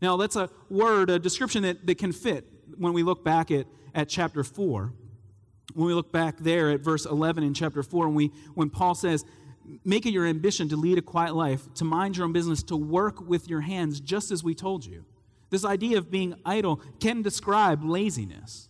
Now, 0.00 0.16
that's 0.16 0.36
a 0.36 0.50
word, 0.68 1.10
a 1.10 1.18
description 1.18 1.62
that, 1.62 1.86
that 1.86 1.98
can 1.98 2.12
fit 2.12 2.46
when 2.76 2.92
we 2.92 3.02
look 3.02 3.24
back 3.24 3.50
at, 3.50 3.66
at 3.94 4.08
chapter 4.08 4.44
4. 4.44 4.92
When 5.74 5.86
we 5.86 5.94
look 5.94 6.12
back 6.12 6.38
there 6.38 6.70
at 6.70 6.80
verse 6.80 7.04
11 7.04 7.44
in 7.44 7.52
chapter 7.52 7.82
4, 7.82 8.06
when, 8.06 8.14
we, 8.14 8.32
when 8.54 8.70
Paul 8.70 8.94
says, 8.94 9.24
Make 9.84 10.06
it 10.06 10.12
your 10.12 10.26
ambition 10.26 10.68
to 10.68 10.76
lead 10.76 10.98
a 10.98 11.02
quiet 11.02 11.34
life, 11.34 11.72
to 11.74 11.84
mind 11.84 12.16
your 12.16 12.24
own 12.24 12.32
business, 12.32 12.62
to 12.64 12.76
work 12.76 13.20
with 13.20 13.48
your 13.48 13.62
hands, 13.62 14.00
just 14.00 14.30
as 14.30 14.44
we 14.44 14.54
told 14.54 14.84
you. 14.84 15.04
This 15.50 15.64
idea 15.64 15.98
of 15.98 16.10
being 16.10 16.34
idle 16.44 16.80
can 17.00 17.22
describe 17.22 17.84
laziness. 17.84 18.68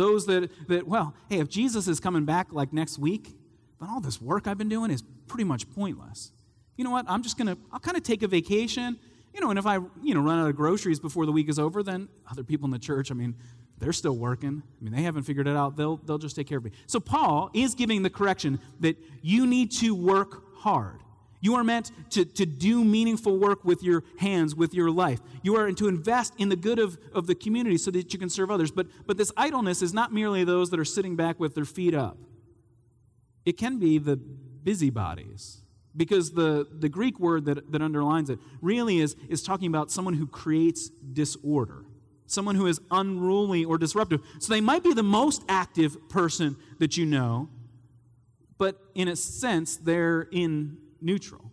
Those 0.00 0.24
that, 0.26 0.50
that, 0.68 0.86
well, 0.86 1.14
hey, 1.28 1.40
if 1.40 1.50
Jesus 1.50 1.86
is 1.86 2.00
coming 2.00 2.24
back 2.24 2.54
like 2.54 2.72
next 2.72 2.98
week, 2.98 3.36
then 3.78 3.90
all 3.90 4.00
this 4.00 4.18
work 4.18 4.46
I've 4.46 4.56
been 4.56 4.70
doing 4.70 4.90
is 4.90 5.02
pretty 5.26 5.44
much 5.44 5.70
pointless. 5.70 6.32
You 6.78 6.84
know 6.84 6.90
what? 6.90 7.04
I'm 7.06 7.22
just 7.22 7.36
going 7.36 7.48
to, 7.48 7.58
I'll 7.70 7.80
kind 7.80 7.98
of 7.98 8.02
take 8.02 8.22
a 8.22 8.26
vacation. 8.26 8.98
You 9.34 9.42
know, 9.42 9.50
and 9.50 9.58
if 9.58 9.66
I, 9.66 9.74
you 10.02 10.14
know, 10.14 10.22
run 10.22 10.38
out 10.38 10.48
of 10.48 10.56
groceries 10.56 10.98
before 10.98 11.26
the 11.26 11.32
week 11.32 11.50
is 11.50 11.58
over, 11.58 11.82
then 11.82 12.08
other 12.30 12.42
people 12.42 12.64
in 12.64 12.70
the 12.70 12.78
church, 12.78 13.10
I 13.10 13.14
mean, 13.14 13.34
they're 13.78 13.92
still 13.92 14.16
working. 14.16 14.62
I 14.64 14.82
mean, 14.84 14.94
they 14.94 15.02
haven't 15.02 15.24
figured 15.24 15.46
it 15.46 15.54
out. 15.54 15.76
They'll, 15.76 15.98
they'll 15.98 16.16
just 16.16 16.34
take 16.34 16.46
care 16.46 16.56
of 16.56 16.64
me. 16.64 16.70
So 16.86 16.98
Paul 16.98 17.50
is 17.52 17.74
giving 17.74 18.02
the 18.02 18.10
correction 18.10 18.58
that 18.80 18.96
you 19.20 19.46
need 19.46 19.70
to 19.72 19.94
work 19.94 20.56
hard. 20.56 21.00
You 21.40 21.54
are 21.54 21.64
meant 21.64 21.90
to, 22.10 22.24
to 22.24 22.44
do 22.44 22.84
meaningful 22.84 23.38
work 23.38 23.64
with 23.64 23.82
your 23.82 24.04
hands, 24.18 24.54
with 24.54 24.74
your 24.74 24.90
life. 24.90 25.20
You 25.42 25.56
are 25.56 25.72
to 25.72 25.88
invest 25.88 26.34
in 26.38 26.50
the 26.50 26.56
good 26.56 26.78
of, 26.78 26.98
of 27.14 27.26
the 27.26 27.34
community 27.34 27.78
so 27.78 27.90
that 27.92 28.12
you 28.12 28.18
can 28.18 28.28
serve 28.28 28.50
others. 28.50 28.70
But, 28.70 28.86
but 29.06 29.16
this 29.16 29.32
idleness 29.36 29.80
is 29.80 29.94
not 29.94 30.12
merely 30.12 30.44
those 30.44 30.70
that 30.70 30.78
are 30.78 30.84
sitting 30.84 31.16
back 31.16 31.40
with 31.40 31.54
their 31.54 31.64
feet 31.64 31.94
up, 31.94 32.18
it 33.44 33.56
can 33.56 33.78
be 33.78 33.98
the 33.98 34.16
busybodies. 34.16 35.58
Because 35.96 36.30
the, 36.30 36.68
the 36.70 36.88
Greek 36.88 37.18
word 37.18 37.46
that, 37.46 37.72
that 37.72 37.82
underlines 37.82 38.30
it 38.30 38.38
really 38.60 39.00
is, 39.00 39.16
is 39.28 39.42
talking 39.42 39.66
about 39.66 39.90
someone 39.90 40.14
who 40.14 40.26
creates 40.26 40.88
disorder 40.88 41.84
someone 42.26 42.54
who 42.54 42.66
is 42.66 42.80
unruly 42.92 43.64
or 43.64 43.76
disruptive. 43.76 44.20
So 44.38 44.52
they 44.52 44.60
might 44.60 44.84
be 44.84 44.94
the 44.94 45.02
most 45.02 45.42
active 45.48 46.08
person 46.08 46.56
that 46.78 46.96
you 46.96 47.04
know, 47.04 47.48
but 48.56 48.80
in 48.94 49.08
a 49.08 49.16
sense, 49.16 49.76
they're 49.76 50.28
in 50.30 50.78
neutral. 51.02 51.50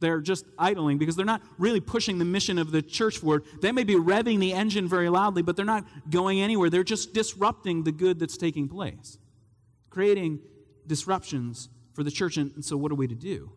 They're 0.00 0.20
just 0.20 0.44
idling 0.58 0.98
because 0.98 1.16
they're 1.16 1.24
not 1.24 1.42
really 1.58 1.80
pushing 1.80 2.18
the 2.18 2.24
mission 2.24 2.58
of 2.58 2.70
the 2.70 2.82
church 2.82 3.18
forward. 3.18 3.44
They 3.62 3.72
may 3.72 3.84
be 3.84 3.94
revving 3.94 4.40
the 4.40 4.52
engine 4.52 4.88
very 4.88 5.08
loudly, 5.08 5.42
but 5.42 5.56
they're 5.56 5.64
not 5.64 5.86
going 6.10 6.40
anywhere. 6.40 6.68
They're 6.68 6.84
just 6.84 7.14
disrupting 7.14 7.84
the 7.84 7.92
good 7.92 8.18
that's 8.18 8.36
taking 8.36 8.68
place, 8.68 9.18
creating 9.88 10.40
disruptions 10.86 11.70
for 11.94 12.04
the 12.04 12.10
church. 12.10 12.36
And 12.36 12.62
so, 12.62 12.76
what 12.76 12.92
are 12.92 12.96
we 12.96 13.06
to 13.06 13.14
do? 13.14 13.52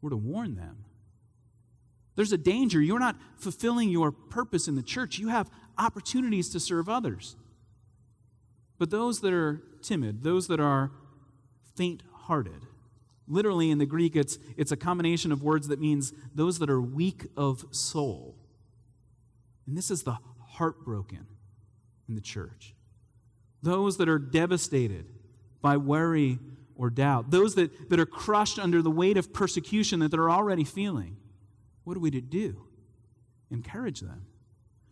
We're 0.00 0.10
to 0.10 0.16
warn 0.16 0.56
them 0.56 0.84
there's 2.16 2.32
a 2.32 2.38
danger. 2.38 2.80
You're 2.80 3.00
not 3.00 3.16
fulfilling 3.36 3.88
your 3.88 4.12
purpose 4.12 4.68
in 4.68 4.76
the 4.76 4.82
church. 4.82 5.18
You 5.18 5.28
have 5.28 5.50
opportunities 5.76 6.50
to 6.50 6.60
serve 6.60 6.88
others. 6.88 7.36
But 8.78 8.90
those 8.90 9.20
that 9.20 9.32
are 9.32 9.62
timid, 9.82 10.22
those 10.22 10.46
that 10.48 10.60
are 10.60 10.92
faint 11.76 12.02
hearted, 12.12 12.66
literally 13.26 13.70
in 13.70 13.78
the 13.78 13.86
Greek, 13.86 14.16
it's, 14.16 14.38
it's 14.56 14.72
a 14.72 14.76
combination 14.76 15.32
of 15.32 15.42
words 15.42 15.68
that 15.68 15.80
means 15.80 16.12
those 16.34 16.58
that 16.58 16.70
are 16.70 16.80
weak 16.80 17.26
of 17.36 17.64
soul. 17.70 18.36
And 19.66 19.76
this 19.76 19.90
is 19.90 20.02
the 20.02 20.18
heartbroken 20.46 21.26
in 22.08 22.14
the 22.14 22.20
church. 22.20 22.74
Those 23.62 23.96
that 23.96 24.08
are 24.08 24.18
devastated 24.18 25.06
by 25.62 25.78
worry 25.78 26.38
or 26.76 26.90
doubt, 26.90 27.30
those 27.30 27.54
that, 27.54 27.88
that 27.88 27.98
are 27.98 28.06
crushed 28.06 28.58
under 28.58 28.82
the 28.82 28.90
weight 28.90 29.16
of 29.16 29.32
persecution 29.32 30.00
that 30.00 30.10
they're 30.10 30.30
already 30.30 30.64
feeling. 30.64 31.16
What 31.84 31.96
are 31.96 32.00
we 32.00 32.10
to 32.10 32.20
do? 32.20 32.66
Encourage 33.50 34.00
them. 34.00 34.26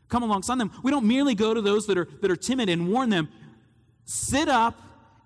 Come 0.08 0.22
alongside 0.22 0.58
them. 0.58 0.70
We 0.82 0.90
don't 0.90 1.06
merely 1.06 1.34
go 1.34 1.52
to 1.54 1.60
those 1.60 1.86
that 1.86 1.98
are, 1.98 2.06
that 2.20 2.30
are 2.30 2.36
timid 2.36 2.68
and 2.68 2.88
warn 2.88 3.10
them, 3.10 3.28
sit 4.04 4.48
up 4.48 4.80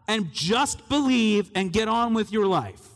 and 0.09 0.33
just 0.33 0.89
believe 0.89 1.51
and 1.55 1.73
get 1.73 1.89
on 1.89 2.15
with 2.15 2.33
your 2.33 2.47
life. 2.47 2.89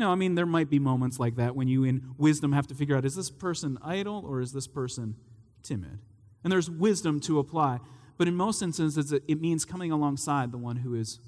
No, 0.00 0.10
I 0.10 0.14
mean, 0.14 0.34
there 0.34 0.46
might 0.46 0.70
be 0.70 0.78
moments 0.78 1.20
like 1.20 1.36
that 1.36 1.54
when 1.54 1.68
you, 1.68 1.84
in 1.84 2.14
wisdom, 2.16 2.52
have 2.52 2.66
to 2.68 2.74
figure 2.74 2.96
out 2.96 3.04
is 3.04 3.14
this 3.14 3.28
person 3.28 3.76
idle 3.82 4.24
or 4.26 4.40
is 4.40 4.50
this 4.50 4.66
person 4.66 5.14
timid? 5.62 5.98
And 6.42 6.50
there's 6.50 6.70
wisdom 6.70 7.20
to 7.20 7.38
apply. 7.38 7.80
But 8.16 8.26
in 8.26 8.34
most 8.34 8.62
instances, 8.62 9.12
it 9.12 9.40
means 9.42 9.66
coming 9.66 9.92
alongside 9.92 10.52
the 10.52 10.58
one 10.58 10.76
who 10.76 10.94
is, 10.94 11.20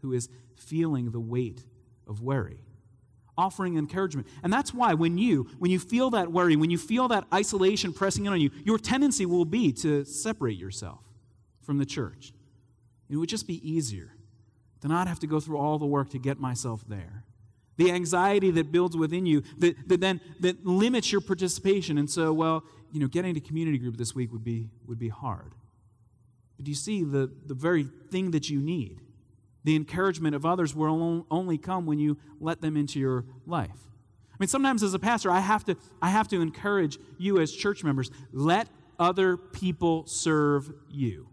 who 0.00 0.12
is 0.12 0.28
feeling 0.54 1.10
the 1.10 1.18
weight 1.18 1.64
of 2.06 2.22
worry 2.22 2.60
offering 3.36 3.76
encouragement. 3.76 4.26
And 4.42 4.52
that's 4.52 4.74
why 4.74 4.94
when 4.94 5.16
you 5.16 5.48
when 5.58 5.70
you 5.70 5.78
feel 5.78 6.10
that 6.10 6.32
worry, 6.32 6.56
when 6.56 6.70
you 6.70 6.78
feel 6.78 7.06
that 7.08 7.24
isolation 7.32 7.92
pressing 7.92 8.26
in 8.26 8.32
on 8.32 8.40
you, 8.40 8.50
your 8.64 8.78
tendency 8.78 9.26
will 9.26 9.44
be 9.44 9.72
to 9.74 10.04
separate 10.04 10.58
yourself 10.58 11.00
from 11.62 11.78
the 11.78 11.86
church. 11.86 12.32
It 13.08 13.16
would 13.16 13.28
just 13.28 13.46
be 13.46 13.68
easier 13.68 14.12
to 14.82 14.88
not 14.88 15.06
have 15.06 15.20
to 15.20 15.28
go 15.28 15.38
through 15.38 15.58
all 15.58 15.78
the 15.78 15.86
work 15.86 16.10
to 16.10 16.18
get 16.18 16.40
myself 16.40 16.84
there. 16.88 17.24
The 17.78 17.90
anxiety 17.90 18.50
that 18.50 18.70
builds 18.70 18.96
within 18.96 19.24
you 19.24 19.42
that, 19.58 19.88
that 19.88 20.00
then 20.00 20.20
that 20.40 20.66
limits 20.66 21.10
your 21.10 21.22
participation. 21.22 21.96
And 21.96 22.10
so, 22.10 22.32
well, 22.32 22.62
you 22.92 23.00
know, 23.00 23.06
getting 23.06 23.34
to 23.34 23.40
community 23.40 23.78
group 23.78 23.96
this 23.96 24.14
week 24.14 24.30
would 24.32 24.44
be 24.44 24.68
would 24.86 24.98
be 24.98 25.08
hard. 25.08 25.54
But 26.58 26.66
you 26.66 26.74
see 26.74 27.04
the, 27.04 27.30
the 27.46 27.54
very 27.54 27.88
thing 28.10 28.32
that 28.32 28.50
you 28.50 28.60
need 28.60 29.00
the 29.64 29.76
encouragement 29.76 30.34
of 30.34 30.46
others 30.46 30.74
will 30.74 31.26
only 31.30 31.58
come 31.58 31.84
when 31.84 31.98
you 31.98 32.16
let 32.40 32.62
them 32.62 32.74
into 32.74 32.98
your 32.98 33.26
life. 33.46 33.88
I 34.32 34.36
mean, 34.38 34.48
sometimes 34.48 34.82
as 34.82 34.94
a 34.94 34.98
pastor, 34.98 35.30
I 35.30 35.40
have 35.40 35.62
to, 35.64 35.76
I 36.00 36.08
have 36.08 36.28
to 36.28 36.40
encourage 36.40 36.98
you 37.18 37.38
as 37.38 37.52
church 37.52 37.84
members 37.84 38.10
let 38.32 38.68
other 38.98 39.36
people 39.36 40.06
serve 40.06 40.70
you. 40.88 41.28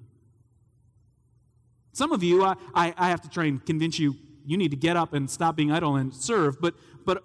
Some 1.93 2.11
of 2.11 2.23
you, 2.23 2.43
I, 2.43 2.55
I, 2.73 2.93
I 2.97 3.09
have 3.09 3.21
to 3.21 3.29
try 3.29 3.45
and 3.45 3.65
convince 3.65 3.99
you 3.99 4.15
you 4.45 4.57
need 4.57 4.71
to 4.71 4.77
get 4.77 4.95
up 4.95 5.13
and 5.13 5.29
stop 5.29 5.55
being 5.55 5.71
idle 5.71 5.95
and 5.95 6.13
serve. 6.13 6.59
But, 6.61 6.75
but, 7.05 7.23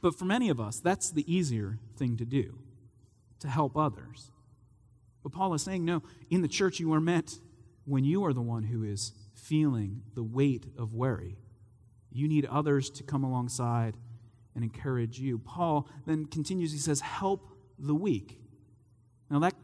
but 0.00 0.18
for 0.18 0.24
many 0.24 0.48
of 0.48 0.60
us, 0.60 0.80
that's 0.80 1.10
the 1.10 1.32
easier 1.32 1.78
thing 1.96 2.16
to 2.16 2.24
do, 2.24 2.58
to 3.40 3.48
help 3.48 3.76
others. 3.76 4.30
But 5.22 5.32
Paul 5.32 5.54
is 5.54 5.62
saying, 5.62 5.84
no, 5.84 6.02
in 6.30 6.42
the 6.42 6.48
church, 6.48 6.80
you 6.80 6.92
are 6.92 7.00
meant 7.00 7.40
when 7.84 8.04
you 8.04 8.24
are 8.24 8.32
the 8.32 8.40
one 8.40 8.64
who 8.64 8.84
is 8.84 9.12
feeling 9.34 10.02
the 10.14 10.22
weight 10.22 10.66
of 10.78 10.94
worry. 10.94 11.36
You 12.12 12.28
need 12.28 12.46
others 12.46 12.90
to 12.90 13.02
come 13.02 13.24
alongside 13.24 13.96
and 14.54 14.64
encourage 14.64 15.18
you. 15.20 15.38
Paul 15.38 15.88
then 16.06 16.26
continues, 16.26 16.72
he 16.72 16.78
says, 16.78 17.00
Help 17.00 17.52
the 17.78 17.94
weak. 17.94 18.38
Now, 19.30 19.38
that 19.40 19.54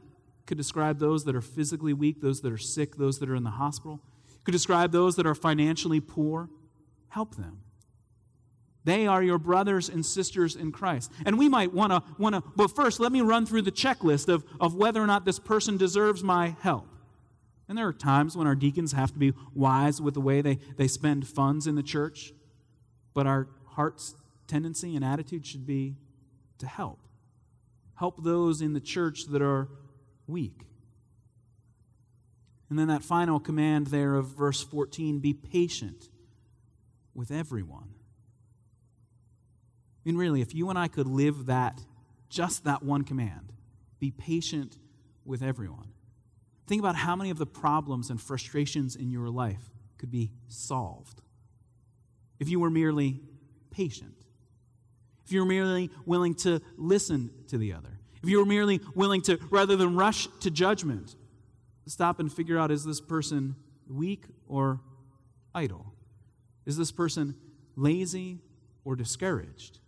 could 0.46 0.56
describe 0.56 1.00
those 1.00 1.24
that 1.24 1.34
are 1.34 1.40
physically 1.40 1.92
weak, 1.92 2.20
those 2.20 2.40
that 2.42 2.52
are 2.52 2.58
sick, 2.58 2.96
those 2.96 3.18
that 3.18 3.28
are 3.28 3.34
in 3.34 3.42
the 3.42 3.50
hospital. 3.50 4.00
Could 4.44 4.52
describe 4.52 4.92
those 4.92 5.16
that 5.16 5.26
are 5.26 5.34
financially 5.34 6.00
poor. 6.00 6.48
Help 7.08 7.36
them. 7.36 7.60
They 8.86 9.08
are 9.08 9.20
your 9.20 9.38
brothers 9.38 9.88
and 9.88 10.06
sisters 10.06 10.54
in 10.54 10.70
Christ. 10.70 11.10
And 11.26 11.36
we 11.36 11.48
might 11.48 11.74
want 11.74 11.90
to, 11.90 12.04
want 12.18 12.36
to, 12.36 12.42
but 12.54 12.68
first, 12.68 13.00
let 13.00 13.10
me 13.10 13.20
run 13.20 13.44
through 13.44 13.62
the 13.62 13.72
checklist 13.72 14.28
of, 14.28 14.44
of 14.60 14.76
whether 14.76 15.02
or 15.02 15.08
not 15.08 15.24
this 15.24 15.40
person 15.40 15.76
deserves 15.76 16.22
my 16.22 16.54
help. 16.60 16.86
And 17.68 17.76
there 17.76 17.88
are 17.88 17.92
times 17.92 18.36
when 18.36 18.46
our 18.46 18.54
deacons 18.54 18.92
have 18.92 19.12
to 19.12 19.18
be 19.18 19.32
wise 19.54 20.00
with 20.00 20.14
the 20.14 20.20
way 20.20 20.40
they, 20.40 20.60
they 20.76 20.86
spend 20.86 21.26
funds 21.26 21.66
in 21.66 21.74
the 21.74 21.82
church, 21.82 22.32
but 23.12 23.26
our 23.26 23.48
heart's 23.70 24.14
tendency 24.46 24.94
and 24.94 25.04
attitude 25.04 25.44
should 25.44 25.66
be 25.66 25.96
to 26.58 26.68
help. 26.68 27.00
Help 27.96 28.22
those 28.22 28.60
in 28.60 28.72
the 28.72 28.80
church 28.80 29.26
that 29.30 29.42
are 29.42 29.68
weak. 30.28 30.62
And 32.70 32.78
then 32.78 32.86
that 32.86 33.02
final 33.02 33.40
command 33.40 33.88
there 33.88 34.14
of 34.14 34.26
verse 34.26 34.62
14 34.62 35.18
be 35.18 35.34
patient 35.34 36.08
with 37.16 37.30
everyone. 37.30 37.94
I 40.04 40.08
mean, 40.08 40.16
really, 40.16 40.40
if 40.40 40.54
you 40.54 40.70
and 40.70 40.78
I 40.78 40.86
could 40.86 41.08
live 41.08 41.46
that 41.46 41.80
just 42.28 42.64
that 42.64 42.82
one 42.82 43.02
command 43.02 43.52
be 43.98 44.10
patient 44.10 44.76
with 45.24 45.42
everyone. 45.42 45.88
Think 46.66 46.80
about 46.80 46.96
how 46.96 47.16
many 47.16 47.30
of 47.30 47.38
the 47.38 47.46
problems 47.46 48.10
and 48.10 48.20
frustrations 48.20 48.94
in 48.94 49.10
your 49.10 49.28
life 49.28 49.70
could 49.98 50.10
be 50.10 50.32
solved 50.48 51.22
if 52.38 52.48
you 52.48 52.60
were 52.60 52.70
merely 52.70 53.20
patient, 53.70 54.14
if 55.24 55.32
you 55.32 55.40
were 55.40 55.46
merely 55.46 55.90
willing 56.04 56.34
to 56.34 56.60
listen 56.76 57.30
to 57.48 57.58
the 57.58 57.72
other, 57.72 57.98
if 58.22 58.28
you 58.28 58.38
were 58.38 58.44
merely 58.44 58.80
willing 58.94 59.22
to, 59.22 59.38
rather 59.50 59.76
than 59.76 59.96
rush 59.96 60.28
to 60.40 60.50
judgment, 60.50 61.16
stop 61.86 62.20
and 62.20 62.32
figure 62.32 62.58
out 62.58 62.70
is 62.70 62.84
this 62.84 63.00
person 63.00 63.56
weak 63.88 64.24
or 64.46 64.80
idle? 65.54 65.95
Is 66.66 66.76
this 66.76 66.92
person 66.92 67.36
lazy 67.76 68.40
or 68.84 68.96
discouraged? 68.96 69.78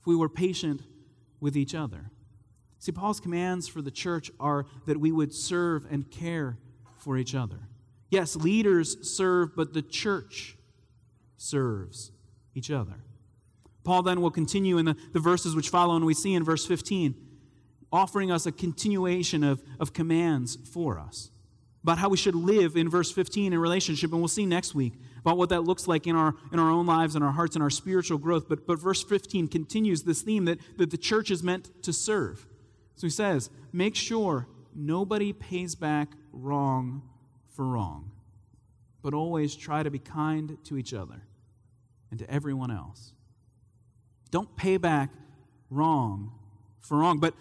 If 0.00 0.06
we 0.06 0.16
were 0.16 0.28
patient 0.28 0.82
with 1.40 1.56
each 1.56 1.74
other. 1.74 2.10
See, 2.78 2.92
Paul's 2.92 3.20
commands 3.20 3.68
for 3.68 3.80
the 3.80 3.90
church 3.92 4.30
are 4.40 4.66
that 4.86 4.98
we 4.98 5.12
would 5.12 5.32
serve 5.32 5.86
and 5.90 6.10
care 6.10 6.58
for 6.98 7.16
each 7.16 7.34
other. 7.34 7.68
Yes, 8.10 8.34
leaders 8.34 9.08
serve, 9.08 9.54
but 9.54 9.72
the 9.72 9.82
church 9.82 10.56
serves 11.36 12.10
each 12.54 12.70
other. 12.70 13.04
Paul 13.84 14.02
then 14.02 14.20
will 14.20 14.30
continue 14.30 14.78
in 14.78 14.84
the, 14.84 14.96
the 15.12 15.20
verses 15.20 15.54
which 15.54 15.68
follow, 15.68 15.96
and 15.96 16.04
we 16.04 16.14
see 16.14 16.34
in 16.34 16.44
verse 16.44 16.66
15, 16.66 17.14
offering 17.92 18.30
us 18.30 18.46
a 18.46 18.52
continuation 18.52 19.42
of, 19.42 19.62
of 19.80 19.92
commands 19.92 20.56
for 20.72 20.98
us 20.98 21.30
about 21.82 21.98
how 21.98 22.08
we 22.08 22.16
should 22.16 22.34
live 22.34 22.76
in 22.76 22.88
verse 22.88 23.10
15 23.10 23.52
in 23.52 23.58
relationship. 23.58 24.12
And 24.12 24.20
we'll 24.20 24.28
see 24.28 24.46
next 24.46 24.74
week 24.74 24.94
about 25.24 25.38
what 25.38 25.50
that 25.50 25.62
looks 25.62 25.86
like 25.86 26.06
in 26.06 26.16
our, 26.16 26.34
in 26.52 26.58
our 26.58 26.70
own 26.70 26.84
lives 26.84 27.14
and 27.14 27.24
our 27.24 27.30
hearts 27.30 27.54
and 27.54 27.62
our 27.62 27.70
spiritual 27.70 28.18
growth. 28.18 28.48
But, 28.48 28.66
but 28.66 28.78
verse 28.78 29.02
15 29.02 29.48
continues 29.48 30.02
this 30.02 30.22
theme 30.22 30.44
that, 30.46 30.58
that 30.78 30.90
the 30.90 30.98
church 30.98 31.30
is 31.30 31.42
meant 31.42 31.82
to 31.84 31.92
serve. 31.92 32.46
So 32.96 33.06
he 33.06 33.10
says, 33.10 33.48
make 33.72 33.94
sure 33.94 34.48
nobody 34.74 35.32
pays 35.32 35.74
back 35.74 36.08
wrong 36.32 37.02
for 37.54 37.64
wrong, 37.66 38.10
but 39.00 39.14
always 39.14 39.54
try 39.54 39.82
to 39.82 39.90
be 39.90 39.98
kind 39.98 40.58
to 40.64 40.76
each 40.76 40.92
other 40.92 41.22
and 42.10 42.18
to 42.18 42.28
everyone 42.28 42.70
else. 42.70 43.12
Don't 44.30 44.56
pay 44.56 44.76
back 44.76 45.10
wrong 45.70 46.32
for 46.80 46.98
wrong. 46.98 47.20
But, 47.20 47.34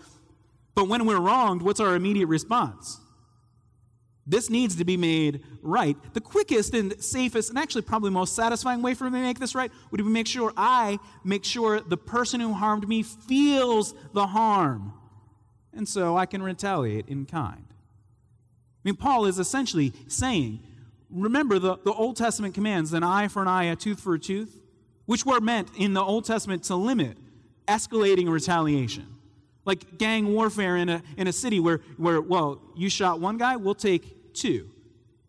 but 0.76 0.88
when 0.88 1.06
we're 1.06 1.20
wronged, 1.20 1.64
what's 1.64 1.80
our 1.80 1.96
immediate 1.96 2.28
response? 2.28 3.00
This 4.32 4.50
needs 4.50 4.78
to 4.78 4.86
be 4.86 4.96
made 4.96 5.44
right. 5.62 5.98
The 6.14 6.22
quickest 6.22 6.74
and 6.74 7.04
safest, 7.04 7.50
and 7.50 7.60
actually 7.60 7.82
probably 7.82 8.12
most 8.12 8.34
satisfying 8.34 8.82
way 8.82 8.94
for 8.94 9.10
me 9.10 9.20
to 9.20 9.26
make 9.26 9.40
this 9.40 9.54
right 9.54 9.70
would 9.92 9.98
be 9.98 10.04
make 10.04 10.26
sure 10.26 10.54
I 10.56 11.00
make 11.26 11.44
sure 11.44 11.82
the 11.82 11.98
person 11.98 12.40
who 12.40 12.54
harmed 12.54 12.88
me 12.88 13.04
feels 13.04 13.94
the 14.14 14.28
harm 14.28 14.94
and 15.74 15.86
so 15.86 16.16
I 16.16 16.26
can 16.26 16.42
retaliate 16.42 17.10
in 17.10 17.26
kind. 17.26 17.66
I 17.68 18.82
mean, 18.86 18.96
Paul 18.96 19.26
is 19.26 19.38
essentially 19.38 19.92
saying, 20.08 20.64
remember 21.10 21.60
the, 21.60 21.80
the 21.84 21.92
Old 21.92 22.16
Testament 22.16 22.54
commands, 22.54 22.94
an 22.94 23.04
eye 23.04 23.28
for 23.28 23.42
an 23.42 23.50
eye, 23.50 23.66
a 23.66 23.76
tooth 23.76 24.00
for 24.00 24.14
a 24.14 24.20
tooth, 24.20 24.62
which 25.08 25.26
were 25.26 25.42
meant 25.42 25.68
in 25.78 25.92
the 25.92 26.02
Old 26.02 26.24
Testament 26.24 26.64
to 26.64 26.76
limit 26.76 27.18
escalating 27.68 28.30
retaliation. 28.30 29.08
Like 29.66 29.98
gang 29.98 30.34
warfare 30.34 30.78
in 30.78 30.88
a, 30.88 31.04
in 31.18 31.28
a 31.28 31.34
city 31.34 31.60
where, 31.60 31.82
where, 31.98 32.22
well, 32.22 32.62
you 32.78 32.90
shot 32.90 33.20
one 33.20 33.38
guy, 33.38 33.58
we'll 33.58 33.76
take 33.76 34.21
two. 34.34 34.72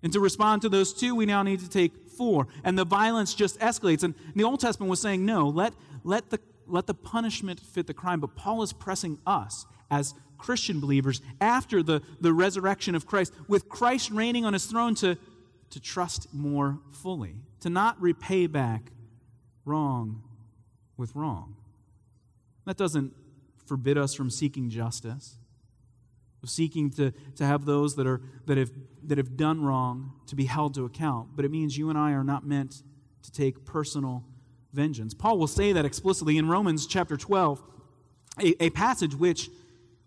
And 0.02 0.12
to 0.12 0.20
respond 0.20 0.62
to 0.62 0.68
those 0.68 0.92
two, 0.92 1.14
we 1.14 1.26
now 1.26 1.42
need 1.42 1.60
to 1.60 1.68
take 1.68 2.10
four. 2.10 2.48
And 2.64 2.76
the 2.76 2.84
violence 2.84 3.34
just 3.34 3.58
escalates. 3.60 4.02
And 4.02 4.14
the 4.34 4.44
Old 4.44 4.60
Testament 4.60 4.90
was 4.90 5.00
saying, 5.00 5.24
no, 5.24 5.48
let, 5.48 5.74
let, 6.04 6.30
the, 6.30 6.40
let 6.66 6.86
the 6.86 6.94
punishment 6.94 7.60
fit 7.60 7.86
the 7.86 7.94
crime. 7.94 8.20
But 8.20 8.34
Paul 8.34 8.62
is 8.62 8.72
pressing 8.72 9.18
us 9.26 9.64
as 9.90 10.14
Christian 10.38 10.80
believers 10.80 11.20
after 11.40 11.82
the, 11.82 12.02
the 12.20 12.32
resurrection 12.32 12.96
of 12.96 13.06
Christ, 13.06 13.32
with 13.46 13.68
Christ 13.68 14.10
reigning 14.10 14.44
on 14.44 14.52
his 14.52 14.66
throne, 14.66 14.96
to, 14.96 15.16
to 15.70 15.80
trust 15.80 16.34
more 16.34 16.80
fully, 16.90 17.36
to 17.60 17.70
not 17.70 18.00
repay 18.00 18.48
back 18.48 18.90
wrong 19.64 20.22
with 20.96 21.14
wrong. 21.14 21.54
That 22.66 22.76
doesn't 22.76 23.12
forbid 23.66 23.96
us 23.96 24.14
from 24.14 24.30
seeking 24.30 24.68
justice, 24.68 25.36
of 26.42 26.50
seeking 26.50 26.90
to, 26.90 27.12
to 27.36 27.44
have 27.44 27.64
those 27.64 27.96
that, 27.96 28.06
are, 28.06 28.20
that, 28.46 28.58
have, 28.58 28.70
that 29.04 29.18
have 29.18 29.36
done 29.36 29.64
wrong 29.64 30.12
to 30.26 30.36
be 30.36 30.44
held 30.44 30.74
to 30.74 30.84
account, 30.84 31.30
but 31.36 31.44
it 31.44 31.50
means 31.50 31.76
you 31.76 31.88
and 31.88 31.98
I 31.98 32.12
are 32.12 32.24
not 32.24 32.46
meant 32.46 32.82
to 33.22 33.30
take 33.30 33.64
personal 33.64 34.24
vengeance. 34.72 35.14
Paul 35.14 35.38
will 35.38 35.46
say 35.46 35.72
that 35.72 35.84
explicitly 35.84 36.38
in 36.38 36.48
Romans 36.48 36.86
chapter 36.86 37.16
12, 37.16 37.62
a, 38.40 38.64
a 38.64 38.70
passage 38.70 39.14
which 39.14 39.50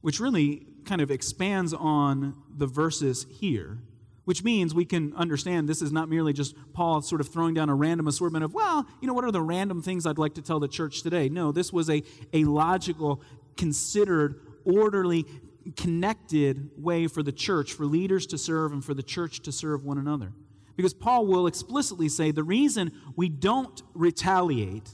which 0.06 0.20
really 0.20 0.68
kind 0.86 1.02
of 1.02 1.10
expands 1.10 1.74
on 1.74 2.36
the 2.56 2.68
verses 2.68 3.26
here, 3.40 3.80
which 4.26 4.44
means 4.44 4.72
we 4.72 4.86
can 4.86 5.16
understand 5.16 5.68
this 5.68 5.82
is 5.82 5.92
not 5.92 6.10
merely 6.10 6.32
just 6.32 6.54
Paul 6.74 7.02
sort 7.02 7.22
of 7.22 7.28
throwing 7.28 7.56
down 7.56 7.70
a 7.70 7.74
random 7.74 8.08
assortment 8.08 8.44
of, 8.44 8.54
well, 8.54 8.86
you 9.02 9.08
know, 9.08 9.16
what 9.16 9.24
are 9.24 9.32
the 9.32 9.42
random 9.42 9.82
things 9.82 10.06
I'd 10.06 10.20
like 10.20 10.36
to 10.36 10.44
tell 10.44 10.60
the 10.60 10.68
church 10.68 11.02
today? 11.02 11.28
No, 11.28 11.52
this 11.52 11.74
was 11.74 11.90
a, 11.90 12.04
a 12.34 12.44
logical, 12.44 13.20
considered, 13.58 14.42
orderly, 14.64 15.26
connected 15.72 16.70
way 16.78 17.08
for 17.08 17.24
the 17.24 17.32
church, 17.32 17.74
for 17.74 17.86
leaders 17.86 18.26
to 18.28 18.38
serve, 18.38 18.72
and 18.72 18.84
for 18.84 18.94
the 18.94 19.04
church 19.04 19.42
to 19.42 19.52
serve 19.52 19.84
one 19.84 19.98
another. 19.98 20.34
Because 20.76 20.94
Paul 20.94 21.26
will 21.28 21.48
explicitly 21.48 22.10
say 22.10 22.32
the 22.32 22.44
reason 22.44 22.92
we 23.16 23.30
don't 23.30 23.82
retaliate 23.94 24.90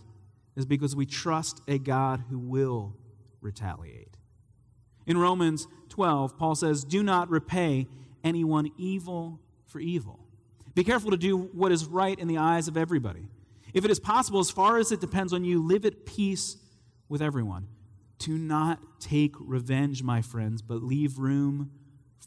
is 0.55 0.65
because 0.65 0.95
we 0.95 1.05
trust 1.05 1.61
a 1.67 1.79
God 1.79 2.23
who 2.29 2.37
will 2.37 2.95
retaliate. 3.41 4.17
In 5.07 5.17
Romans 5.17 5.67
12, 5.89 6.37
Paul 6.37 6.55
says, 6.55 6.83
Do 6.83 7.03
not 7.03 7.29
repay 7.29 7.87
anyone 8.23 8.69
evil 8.77 9.39
for 9.65 9.79
evil. 9.79 10.19
Be 10.75 10.83
careful 10.83 11.11
to 11.11 11.17
do 11.17 11.37
what 11.37 11.71
is 11.71 11.85
right 11.85 12.17
in 12.17 12.27
the 12.27 12.37
eyes 12.37 12.67
of 12.67 12.77
everybody. 12.77 13.27
If 13.73 13.85
it 13.85 13.91
is 13.91 13.99
possible, 13.99 14.39
as 14.39 14.51
far 14.51 14.77
as 14.77 14.91
it 14.91 15.01
depends 15.01 15.33
on 15.33 15.43
you, 15.43 15.65
live 15.65 15.85
at 15.85 16.05
peace 16.05 16.57
with 17.09 17.21
everyone. 17.21 17.67
Do 18.21 18.37
not 18.37 18.99
take 18.99 19.33
revenge, 19.39 20.03
my 20.03 20.21
friends, 20.21 20.61
but 20.61 20.83
leave 20.83 21.17
room 21.17 21.71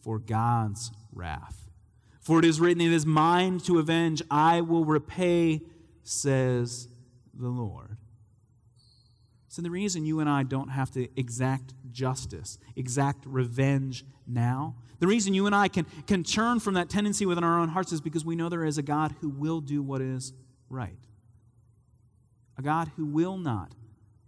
for 0.03 0.19
God's 0.19 0.91
wrath. 1.13 1.71
For 2.21 2.41
it 2.41 2.45
is 2.45 2.61
written, 2.61 2.81
It 2.81 2.93
is 2.93 3.07
mine 3.07 3.61
to 3.61 3.79
avenge, 3.79 4.21
I 4.29 4.61
will 4.61 4.85
repay, 4.85 5.61
says 6.03 6.89
the 7.33 7.47
Lord. 7.47 7.97
So, 9.47 9.63
the 9.63 9.71
reason 9.71 10.05
you 10.05 10.19
and 10.19 10.29
I 10.29 10.43
don't 10.43 10.71
have 10.71 10.91
to 10.93 11.07
exact 11.17 11.75
justice, 11.93 12.59
exact 12.75 13.25
revenge 13.25 14.05
now, 14.27 14.75
the 14.99 15.07
reason 15.07 15.33
you 15.33 15.47
and 15.47 15.55
I 15.55 15.69
can, 15.69 15.87
can 16.09 16.25
turn 16.25 16.59
from 16.59 16.75
that 16.75 16.91
tendency 16.91 17.25
within 17.25 17.45
our 17.45 17.61
own 17.61 17.69
hearts 17.69 17.93
is 17.93 18.01
because 18.01 18.25
we 18.25 18.35
know 18.35 18.49
there 18.49 18.65
is 18.65 18.79
a 18.79 18.83
God 18.83 19.15
who 19.21 19.29
will 19.29 19.61
do 19.61 19.81
what 19.81 20.01
is 20.01 20.33
right. 20.69 20.99
A 22.59 22.63
God 22.63 22.91
who 22.97 23.07
will 23.07 23.39
not 23.39 23.77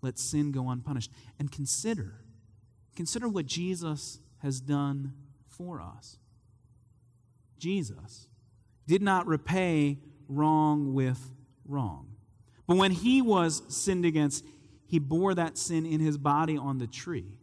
let 0.06 0.18
sin 0.18 0.52
go 0.52 0.70
unpunished. 0.70 1.10
And 1.38 1.52
consider, 1.52 2.14
consider 2.94 3.28
what 3.28 3.44
Jesus 3.44 4.20
has 4.38 4.60
done 4.60 5.12
for 5.48 5.80
us. 5.80 6.18
Jesus 7.58 8.28
did 8.86 9.02
not 9.02 9.26
repay 9.26 9.98
wrong 10.28 10.94
with 10.94 11.30
wrong. 11.66 12.08
But 12.66 12.76
when 12.76 12.92
he 12.92 13.20
was 13.20 13.62
sinned 13.68 14.04
against, 14.04 14.44
he 14.86 14.98
bore 14.98 15.34
that 15.34 15.58
sin 15.58 15.84
in 15.84 16.00
his 16.00 16.16
body 16.16 16.56
on 16.56 16.78
the 16.78 16.86
tree. 16.86 17.38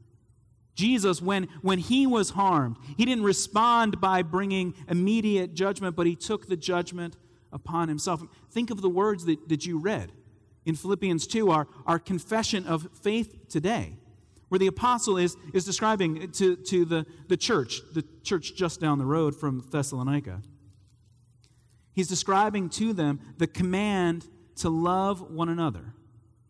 Jesus, 0.76 1.22
when, 1.22 1.44
when 1.62 1.78
he 1.78 2.08
was 2.08 2.32
harmed, 2.32 2.78
he 2.98 3.06
didn't 3.06 3.24
respond 3.24 4.02
by 4.02 4.22
bringing 4.22 4.74
immediate 4.88 5.54
judgment, 5.54 5.96
but 5.96 6.08
he 6.08 6.16
took 6.16 6.48
the 6.48 6.58
judgment 6.58 7.18
upon 7.52 7.90
himself. 7.90 8.24
Think 8.50 8.72
of 8.72 8.82
the 8.82 8.90
words 8.90 9.26
that, 9.26 9.50
that 9.50 9.66
you 9.66 9.78
read 9.78 10.12
in 10.66 10.76
Philippians 10.76 11.28
2, 11.28 11.52
our, 11.52 11.68
our 11.86 12.00
confession 12.00 12.66
of 12.66 12.88
faith 13.02 13.50
today, 13.50 13.98
where 14.50 14.60
the 14.60 14.68
apostle 14.68 15.18
is, 15.18 15.36
is 15.54 15.66
describing 15.66 16.32
to, 16.32 16.56
to 16.56 16.86
the, 16.86 17.06
the 17.28 17.38
church, 17.38 17.82
the 17.94 18.06
church 18.24 18.56
just 18.56 18.80
down 18.80 18.98
the 19.00 19.06
road 19.06 19.36
from 19.36 19.66
Thessalonica. 19.72 20.42
He's 21.94 22.08
describing 22.08 22.70
to 22.70 22.94
them 22.94 23.20
the 23.38 23.48
command 23.48 24.26
to 24.58 24.70
love 24.70 25.32
one 25.32 25.50
another 25.50 25.94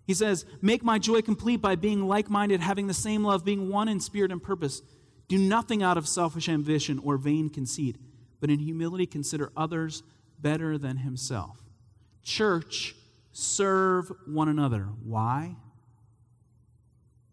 he 0.06 0.14
says, 0.14 0.46
Make 0.62 0.84
my 0.84 1.00
joy 1.00 1.22
complete 1.22 1.58
by 1.58 1.76
being 1.76 2.08
like 2.08 2.30
minded, 2.30 2.62
having 2.62 2.88
the 2.88 2.94
same 2.94 3.24
love, 3.24 3.46
being 3.46 3.70
one 3.70 3.88
in 3.88 4.00
spirit 4.00 4.32
and 4.32 4.42
purpose. 4.42 4.82
Do 5.28 5.38
nothing 5.38 5.82
out 5.82 5.98
of 5.98 6.08
selfish 6.08 6.50
ambition 6.50 7.00
or 7.00 7.18
vain 7.18 7.50
conceit, 7.50 7.98
but 8.40 8.50
in 8.50 8.60
humility 8.60 9.06
consider 9.06 9.52
others 9.56 10.04
better 10.40 10.78
than 10.78 10.98
himself. 10.98 11.64
Church, 12.22 12.96
serve 13.34 14.12
one 14.26 14.48
another. 14.48 14.88
Why? 15.04 15.58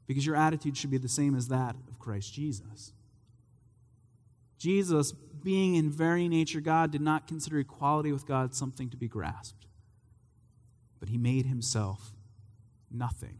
Because 0.07 0.27
your 0.27 0.35
attitude 0.35 0.77
should 0.77 0.91
be 0.91 0.99
the 0.99 1.09
same 1.09 1.37
as 1.37 1.49
that 1.49 1.77
of 1.89 2.01
Christ 2.01 2.35
Jesus. 2.35 2.93
Jesus, 4.59 5.13
being 5.13 5.77
in 5.77 5.91
very 5.91 6.29
nature 6.29 6.61
God, 6.61 6.91
did 6.91 7.01
not 7.01 7.29
consider 7.29 7.59
equality 7.59 8.13
with 8.13 8.27
God 8.27 8.55
something 8.55 8.91
to 8.91 8.97
be 8.97 9.09
grasped, 9.09 9.67
but 10.99 11.09
he 11.09 11.17
made 11.17 11.47
himself 11.47 12.13
nothing, 12.91 13.39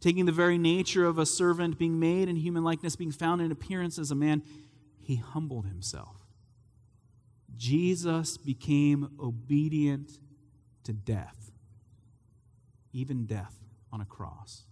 taking 0.00 0.26
the 0.26 0.32
very 0.32 0.58
nature 0.58 1.06
of 1.06 1.18
a 1.18 1.24
servant, 1.24 1.78
being 1.78 1.98
made 1.98 2.28
in 2.28 2.36
human 2.36 2.64
likeness, 2.64 2.96
being 2.96 3.12
found 3.12 3.40
in 3.40 3.52
appearance 3.52 3.98
as 3.98 4.10
a 4.10 4.14
man, 4.14 4.42
he 4.98 5.16
humbled 5.16 5.66
himself. 5.66 6.26
Jesus 7.56 8.36
became 8.36 9.16
obedient 9.18 10.18
to 10.86 10.92
death, 10.92 11.50
even 12.92 13.26
death 13.26 13.54
on 13.92 14.00
a 14.00 14.04
cross. 14.04 14.64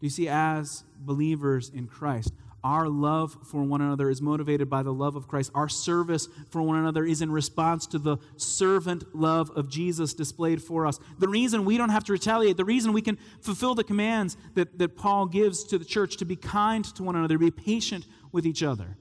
Do 0.00 0.06
you 0.06 0.10
see, 0.10 0.28
as 0.28 0.84
believers 0.98 1.70
in 1.70 1.86
Christ, 1.86 2.32
our 2.64 2.88
love 2.88 3.36
for 3.44 3.62
one 3.62 3.82
another 3.82 4.08
is 4.08 4.22
motivated 4.22 4.70
by 4.70 4.82
the 4.82 4.92
love 4.92 5.16
of 5.16 5.28
Christ. 5.28 5.50
Our 5.54 5.68
service 5.68 6.28
for 6.48 6.62
one 6.62 6.78
another 6.78 7.04
is 7.04 7.20
in 7.20 7.30
response 7.30 7.86
to 7.88 7.98
the 7.98 8.16
servant 8.38 9.14
love 9.14 9.50
of 9.50 9.68
Jesus 9.68 10.14
displayed 10.14 10.62
for 10.62 10.86
us. 10.86 10.98
The 11.18 11.28
reason 11.28 11.66
we 11.66 11.76
don't 11.76 11.90
have 11.90 12.04
to 12.04 12.12
retaliate, 12.12 12.56
the 12.56 12.64
reason 12.64 12.94
we 12.94 13.02
can 13.02 13.18
fulfill 13.42 13.74
the 13.74 13.84
commands 13.84 14.38
that, 14.54 14.78
that 14.78 14.96
Paul 14.96 15.26
gives 15.26 15.62
to 15.64 15.78
the 15.78 15.84
church 15.84 16.16
to 16.16 16.24
be 16.24 16.36
kind 16.36 16.86
to 16.94 17.02
one 17.02 17.16
another, 17.16 17.36
be 17.36 17.50
patient 17.50 18.06
with 18.32 18.46
each 18.46 18.62
other, 18.62 18.96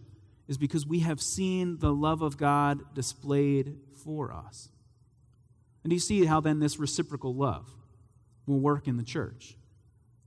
is 0.50 0.58
because 0.58 0.86
we 0.86 1.00
have 1.00 1.22
seen 1.22 1.78
the 1.80 1.94
love 1.94 2.22
of 2.22 2.36
God 2.36 2.94
displayed 2.94 3.78
for 4.04 4.34
us. 4.34 4.73
And 5.84 5.90
do 5.90 5.96
you 5.96 6.00
see 6.00 6.26
how 6.26 6.40
then 6.40 6.60
this 6.60 6.80
reciprocal 6.80 7.36
love 7.36 7.70
will 8.46 8.60
work 8.60 8.88
in 8.88 8.98
the 8.98 9.04
church? 9.04 9.58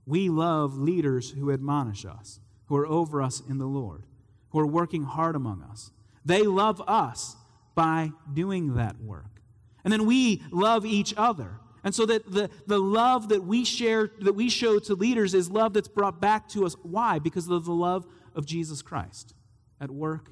We 0.05 0.29
love 0.29 0.77
leaders 0.77 1.31
who 1.31 1.51
admonish 1.51 2.05
us 2.05 2.39
who 2.67 2.75
are 2.75 2.87
over 2.87 3.21
us 3.21 3.41
in 3.49 3.57
the 3.57 3.65
Lord, 3.65 4.03
who 4.49 4.59
are 4.59 4.67
working 4.67 5.03
hard 5.03 5.35
among 5.35 5.63
us. 5.63 5.91
They 6.23 6.43
love 6.43 6.81
us 6.87 7.35
by 7.75 8.11
doing 8.33 8.75
that 8.75 9.01
work. 9.01 9.41
And 9.83 9.91
then 9.91 10.05
we 10.05 10.43
love 10.51 10.85
each 10.85 11.13
other. 11.17 11.59
And 11.83 11.95
so 11.95 12.05
that 12.05 12.29
the, 12.29 12.49
the 12.65 12.79
love 12.79 13.29
that 13.29 13.43
we 13.43 13.63
share, 13.63 14.11
that 14.21 14.33
we 14.33 14.49
show 14.49 14.79
to 14.79 14.95
leaders 14.95 15.33
is 15.33 15.49
love 15.49 15.73
that's 15.73 15.87
brought 15.87 16.19
back 16.19 16.49
to 16.49 16.65
us. 16.65 16.75
Why? 16.83 17.19
Because 17.19 17.47
of 17.49 17.65
the 17.65 17.71
love 17.71 18.05
of 18.35 18.45
Jesus 18.45 18.81
Christ 18.81 19.33
at 19.79 19.89
work 19.89 20.29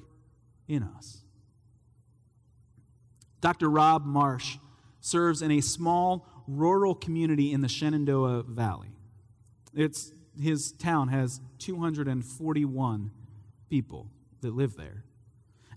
in 0.68 0.82
us. 0.82 1.22
Dr. 3.40 3.70
Rob 3.70 4.04
Marsh 4.04 4.58
serves 5.06 5.40
in 5.40 5.52
a 5.52 5.60
small 5.60 6.26
rural 6.48 6.94
community 6.94 7.52
in 7.52 7.60
the 7.60 7.68
Shenandoah 7.68 8.42
Valley. 8.42 8.90
It's 9.74 10.12
his 10.40 10.72
town 10.72 11.08
has 11.08 11.40
241 11.60 13.10
people 13.70 14.10
that 14.40 14.54
live 14.54 14.76
there. 14.76 15.04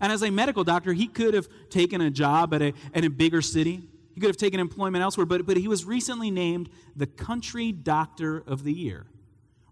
And 0.00 0.12
as 0.12 0.22
a 0.22 0.30
medical 0.30 0.64
doctor, 0.64 0.92
he 0.92 1.06
could 1.06 1.34
have 1.34 1.48
taken 1.70 2.00
a 2.00 2.10
job 2.10 2.52
at 2.54 2.62
a, 2.62 2.72
at 2.94 3.04
a 3.04 3.10
bigger 3.10 3.40
city. 3.40 3.82
He 4.14 4.20
could 4.20 4.28
have 4.28 4.36
taken 4.36 4.58
employment 4.58 5.02
elsewhere, 5.02 5.26
but, 5.26 5.46
but 5.46 5.56
he 5.56 5.68
was 5.68 5.84
recently 5.84 6.30
named 6.30 6.68
the 6.96 7.06
Country 7.06 7.72
Doctor 7.72 8.42
of 8.46 8.64
the 8.64 8.72
Year. 8.72 9.06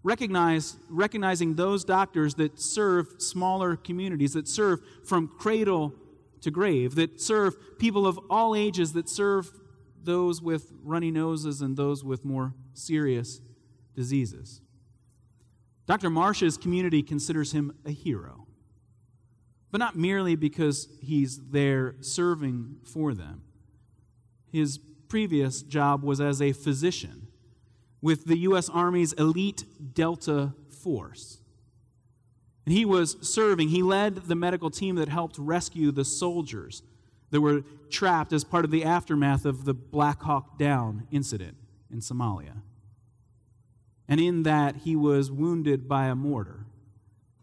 Recognize, 0.03 0.77
recognizing 0.89 1.55
those 1.55 1.83
doctors 1.83 2.35
that 2.35 2.59
serve 2.59 3.15
smaller 3.17 3.75
communities, 3.75 4.33
that 4.33 4.47
serve 4.47 4.79
from 5.03 5.27
cradle 5.27 5.93
to 6.41 6.51
grave, 6.51 6.95
that 6.95 7.19
serve 7.21 7.77
people 7.77 8.07
of 8.07 8.19
all 8.29 8.55
ages, 8.55 8.93
that 8.93 9.09
serve 9.09 9.51
those 10.03 10.41
with 10.41 10.71
runny 10.83 11.11
noses 11.11 11.61
and 11.61 11.75
those 11.75 12.03
with 12.03 12.23
more 12.23 12.53
serious 12.73 13.41
diseases. 13.95 14.61
Dr. 15.85 16.09
Marsh's 16.09 16.57
community 16.57 17.01
considers 17.01 17.51
him 17.51 17.73
a 17.85 17.91
hero, 17.91 18.47
but 19.71 19.79
not 19.79 19.95
merely 19.95 20.35
because 20.35 20.87
he's 21.01 21.39
there 21.49 21.95
serving 22.01 22.77
for 22.83 23.13
them. 23.13 23.41
His 24.51 24.79
previous 25.07 25.61
job 25.63 26.03
was 26.03 26.21
as 26.21 26.41
a 26.41 26.53
physician 26.53 27.27
with 28.01 28.25
the 28.25 28.37
U.S. 28.39 28.69
Army's 28.69 29.13
elite 29.13 29.65
Delta 29.93 30.53
Force. 30.69 31.38
And 32.69 32.77
he 32.77 32.85
was 32.85 33.17
serving, 33.21 33.69
he 33.69 33.81
led 33.81 34.27
the 34.27 34.35
medical 34.35 34.69
team 34.69 34.97
that 34.97 35.09
helped 35.09 35.39
rescue 35.39 35.91
the 35.91 36.05
soldiers 36.05 36.83
that 37.31 37.41
were 37.41 37.63
trapped 37.89 38.31
as 38.31 38.43
part 38.43 38.63
of 38.63 38.69
the 38.69 38.83
aftermath 38.83 39.43
of 39.43 39.65
the 39.65 39.73
Black 39.73 40.21
Hawk 40.21 40.59
Down 40.59 41.07
incident 41.09 41.57
in 41.89 41.97
Somalia. 41.97 42.61
And 44.07 44.19
in 44.19 44.43
that, 44.43 44.75
he 44.83 44.95
was 44.95 45.31
wounded 45.31 45.87
by 45.87 46.09
a 46.09 46.15
mortar 46.15 46.67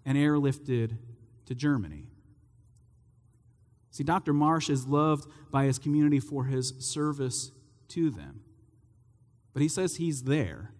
and 0.04 0.16
airlifted 0.16 0.96
to 1.46 1.56
Germany. 1.56 2.06
See, 3.90 4.04
Dr. 4.04 4.32
Marsh 4.32 4.70
is 4.70 4.86
loved 4.86 5.28
by 5.50 5.64
his 5.64 5.80
community 5.80 6.20
for 6.20 6.44
his 6.44 6.72
service 6.78 7.50
to 7.88 8.10
them. 8.10 8.42
But 9.52 9.62
he 9.62 9.68
says 9.68 9.96
he's 9.96 10.22
there 10.22 10.70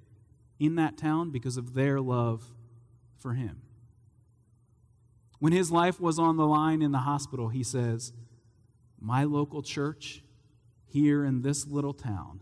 in 0.61 0.77
that 0.77 0.97
town 0.97 1.33
because 1.33 1.57
of 1.57 1.75
their 1.75 2.01
love 2.01 2.45
for 3.19 3.35
him. 3.35 3.63
When 5.39 5.53
his 5.53 5.71
life 5.71 6.01
was 6.01 6.19
on 6.19 6.37
the 6.37 6.47
line 6.47 6.83
in 6.83 6.93
the 6.93 6.99
hospital, 6.99 7.49
he 7.49 7.63
says, 7.63 8.13
My 8.99 9.25
local 9.25 9.63
church 9.63 10.23
here 10.87 11.25
in 11.25 11.43
this 11.43 11.67
little 11.67 11.93
town 11.93 12.41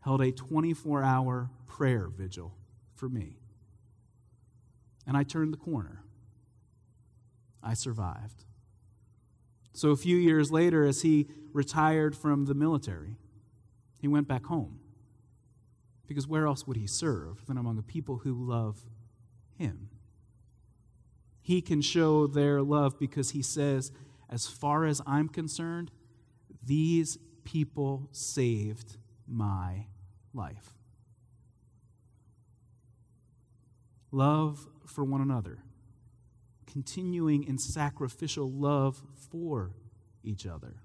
held 0.00 0.22
a 0.22 0.32
24 0.32 1.02
hour 1.02 1.50
prayer 1.66 2.08
vigil 2.08 2.54
for 2.94 3.08
me. 3.08 3.36
And 5.06 5.16
I 5.16 5.24
turned 5.24 5.52
the 5.52 5.58
corner. 5.58 6.02
I 7.62 7.74
survived. 7.74 8.44
So 9.72 9.90
a 9.90 9.96
few 9.96 10.16
years 10.16 10.50
later, 10.50 10.84
as 10.84 11.02
he 11.02 11.28
retired 11.52 12.16
from 12.16 12.46
the 12.46 12.54
military, 12.54 13.16
he 13.98 14.08
went 14.08 14.26
back 14.26 14.46
home. 14.46 14.80
Because 16.06 16.26
where 16.26 16.46
else 16.46 16.66
would 16.66 16.76
he 16.76 16.86
serve 16.86 17.46
than 17.46 17.56
among 17.56 17.76
the 17.76 17.82
people 17.82 18.18
who 18.18 18.34
love 18.34 18.80
him? 19.56 19.89
He 21.42 21.62
can 21.62 21.80
show 21.80 22.26
their 22.26 22.62
love 22.62 22.98
because 22.98 23.30
he 23.30 23.42
says, 23.42 23.92
as 24.28 24.46
far 24.46 24.84
as 24.84 25.00
I'm 25.06 25.28
concerned, 25.28 25.90
these 26.64 27.18
people 27.44 28.08
saved 28.12 28.98
my 29.26 29.86
life. 30.32 30.74
Love 34.12 34.66
for 34.86 35.04
one 35.04 35.20
another, 35.20 35.58
continuing 36.66 37.44
in 37.44 37.58
sacrificial 37.58 38.50
love 38.50 39.02
for 39.30 39.72
each 40.22 40.46
other. 40.46 40.76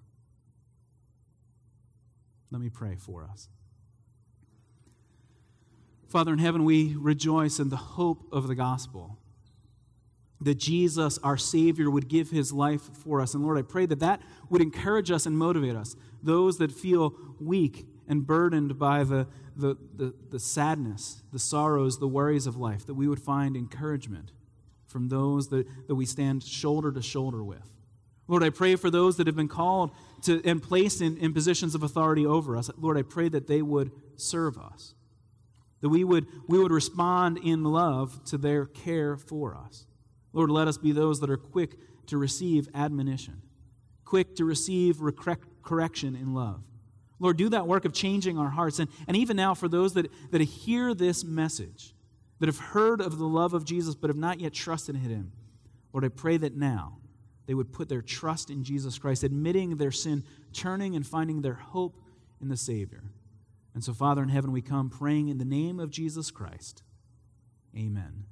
Let 2.52 2.62
me 2.62 2.70
pray 2.70 2.96
for 2.96 3.24
us. 3.24 3.50
Father 6.08 6.32
in 6.32 6.40
heaven, 6.40 6.64
we 6.64 6.96
rejoice 6.96 7.60
in 7.60 7.70
the 7.70 7.76
hope 7.76 8.28
of 8.32 8.48
the 8.48 8.56
gospel 8.56 9.18
that 10.46 10.60
Jesus, 10.60 11.18
our 11.24 11.38
Savior, 11.38 11.90
would 11.90 12.08
give 12.08 12.30
his 12.30 12.54
life 12.54 12.84
for 13.04 13.20
us. 13.20 13.34
And 13.34 13.44
Lord, 13.44 13.58
I 13.58 13.64
pray 13.64 13.88
that 13.88 14.00
that 14.00 14.22
would 14.48 14.62
encourage 14.62 15.10
us 15.10 15.26
and 15.26 15.36
motivate 15.36 15.76
us, 15.76 15.96
those 16.22 16.60
that 16.60 16.72
feel 16.72 17.16
weak 17.40 17.88
and 18.08 18.28
burdened 18.28 18.78
by 18.78 19.04
the, 19.04 19.28
the, 19.56 19.76
the, 19.96 20.14
the, 20.30 20.40
sadness, 20.40 21.24
the 21.34 21.40
sorrows, 21.40 21.98
the 21.98 22.08
worries 22.08 22.46
of 22.46 22.58
life, 22.58 22.86
that 22.86 22.94
we 22.94 23.08
would 23.08 23.20
find 23.20 23.58
encouragement 23.58 24.32
from 24.86 25.10
those 25.10 25.50
that, 25.50 25.66
that 25.88 25.96
we 25.96 26.06
stand 26.06 26.44
shoulder 26.44 26.92
to 26.92 27.02
shoulder 27.02 27.44
with. 27.44 27.72
Lord, 28.28 28.44
I 28.44 28.52
pray 28.52 28.76
for 28.76 28.92
those 28.92 29.18
that 29.18 29.26
have 29.26 29.36
been 29.36 29.48
called 29.48 29.90
to, 30.26 30.44
and 30.46 30.62
placed 30.62 31.02
in, 31.02 31.18
in 31.18 31.34
positions 31.34 31.74
of 31.74 31.82
authority 31.82 32.24
over 32.24 32.56
us. 32.56 32.70
Lord, 32.78 32.98
I 32.98 33.02
pray 33.02 33.30
that 33.30 33.48
they 33.48 33.64
would 33.64 33.92
serve 34.16 34.60
us, 34.60 34.94
that 35.82 35.90
we 35.90 36.04
would, 36.04 36.28
we 36.48 36.60
would 36.60 36.72
respond 36.72 37.40
in 37.40 37.64
love 37.64 38.24
to 38.26 38.38
their 38.38 38.68
care 38.68 39.18
for 39.18 39.56
us. 39.56 39.88
Lord, 40.36 40.52
let 40.52 40.68
us 40.68 40.78
be 40.78 40.92
those 40.92 41.20
that 41.22 41.32
are 41.32 41.38
quick 41.38 41.78
to 42.08 42.18
receive 42.20 42.70
admonition, 42.76 43.42
quick 44.04 44.36
to 44.36 44.46
receive 44.46 45.02
correction 45.64 46.16
in 46.16 46.36
love 46.36 46.62
Lord, 47.20 47.38
do 47.38 47.50
that 47.50 47.68
work 47.68 47.86
of 47.86 47.94
changing 47.94 48.38
our 48.38 48.50
hearts. 48.50 48.80
And, 48.80 48.90
and 49.08 49.16
even 49.16 49.38
now, 49.38 49.54
for 49.54 49.68
those 49.68 49.94
that, 49.94 50.12
that 50.32 50.42
hear 50.42 50.94
this 50.94 51.24
message, 51.24 51.94
that 52.40 52.48
have 52.48 52.60
heard 52.60 53.00
of 53.00 53.18
the 53.18 53.26
love 53.26 53.54
of 53.54 53.66
Jesus 53.66 53.96
but 53.96 54.10
have 54.10 54.18
not 54.18 54.40
yet 54.40 54.54
trusted 54.54 54.96
in 54.96 55.02
Him, 55.02 55.32
Lord, 55.94 56.04
I 56.04 56.10
pray 56.10 56.38
that 56.38 56.56
now 56.56 56.98
they 57.48 57.54
would 57.54 57.72
put 57.72 57.88
their 57.88 58.02
trust 58.02 58.50
in 58.50 58.64
Jesus 58.64 58.98
Christ, 58.98 59.24
admitting 59.24 59.78
their 59.78 59.92
sin, 59.92 60.24
turning 60.52 60.96
and 60.96 61.08
finding 61.08 61.42
their 61.42 61.54
hope 61.54 61.96
in 62.42 62.50
the 62.50 62.58
Savior. 62.58 63.04
And 63.74 63.84
so, 63.84 63.94
Father 63.94 64.22
in 64.22 64.30
heaven, 64.30 64.52
we 64.52 64.62
come 64.62 64.90
praying 64.90 65.30
in 65.30 65.38
the 65.38 65.46
name 65.46 65.80
of 65.80 65.90
Jesus 65.92 66.32
Christ. 66.32 66.84
Amen. 67.78 68.26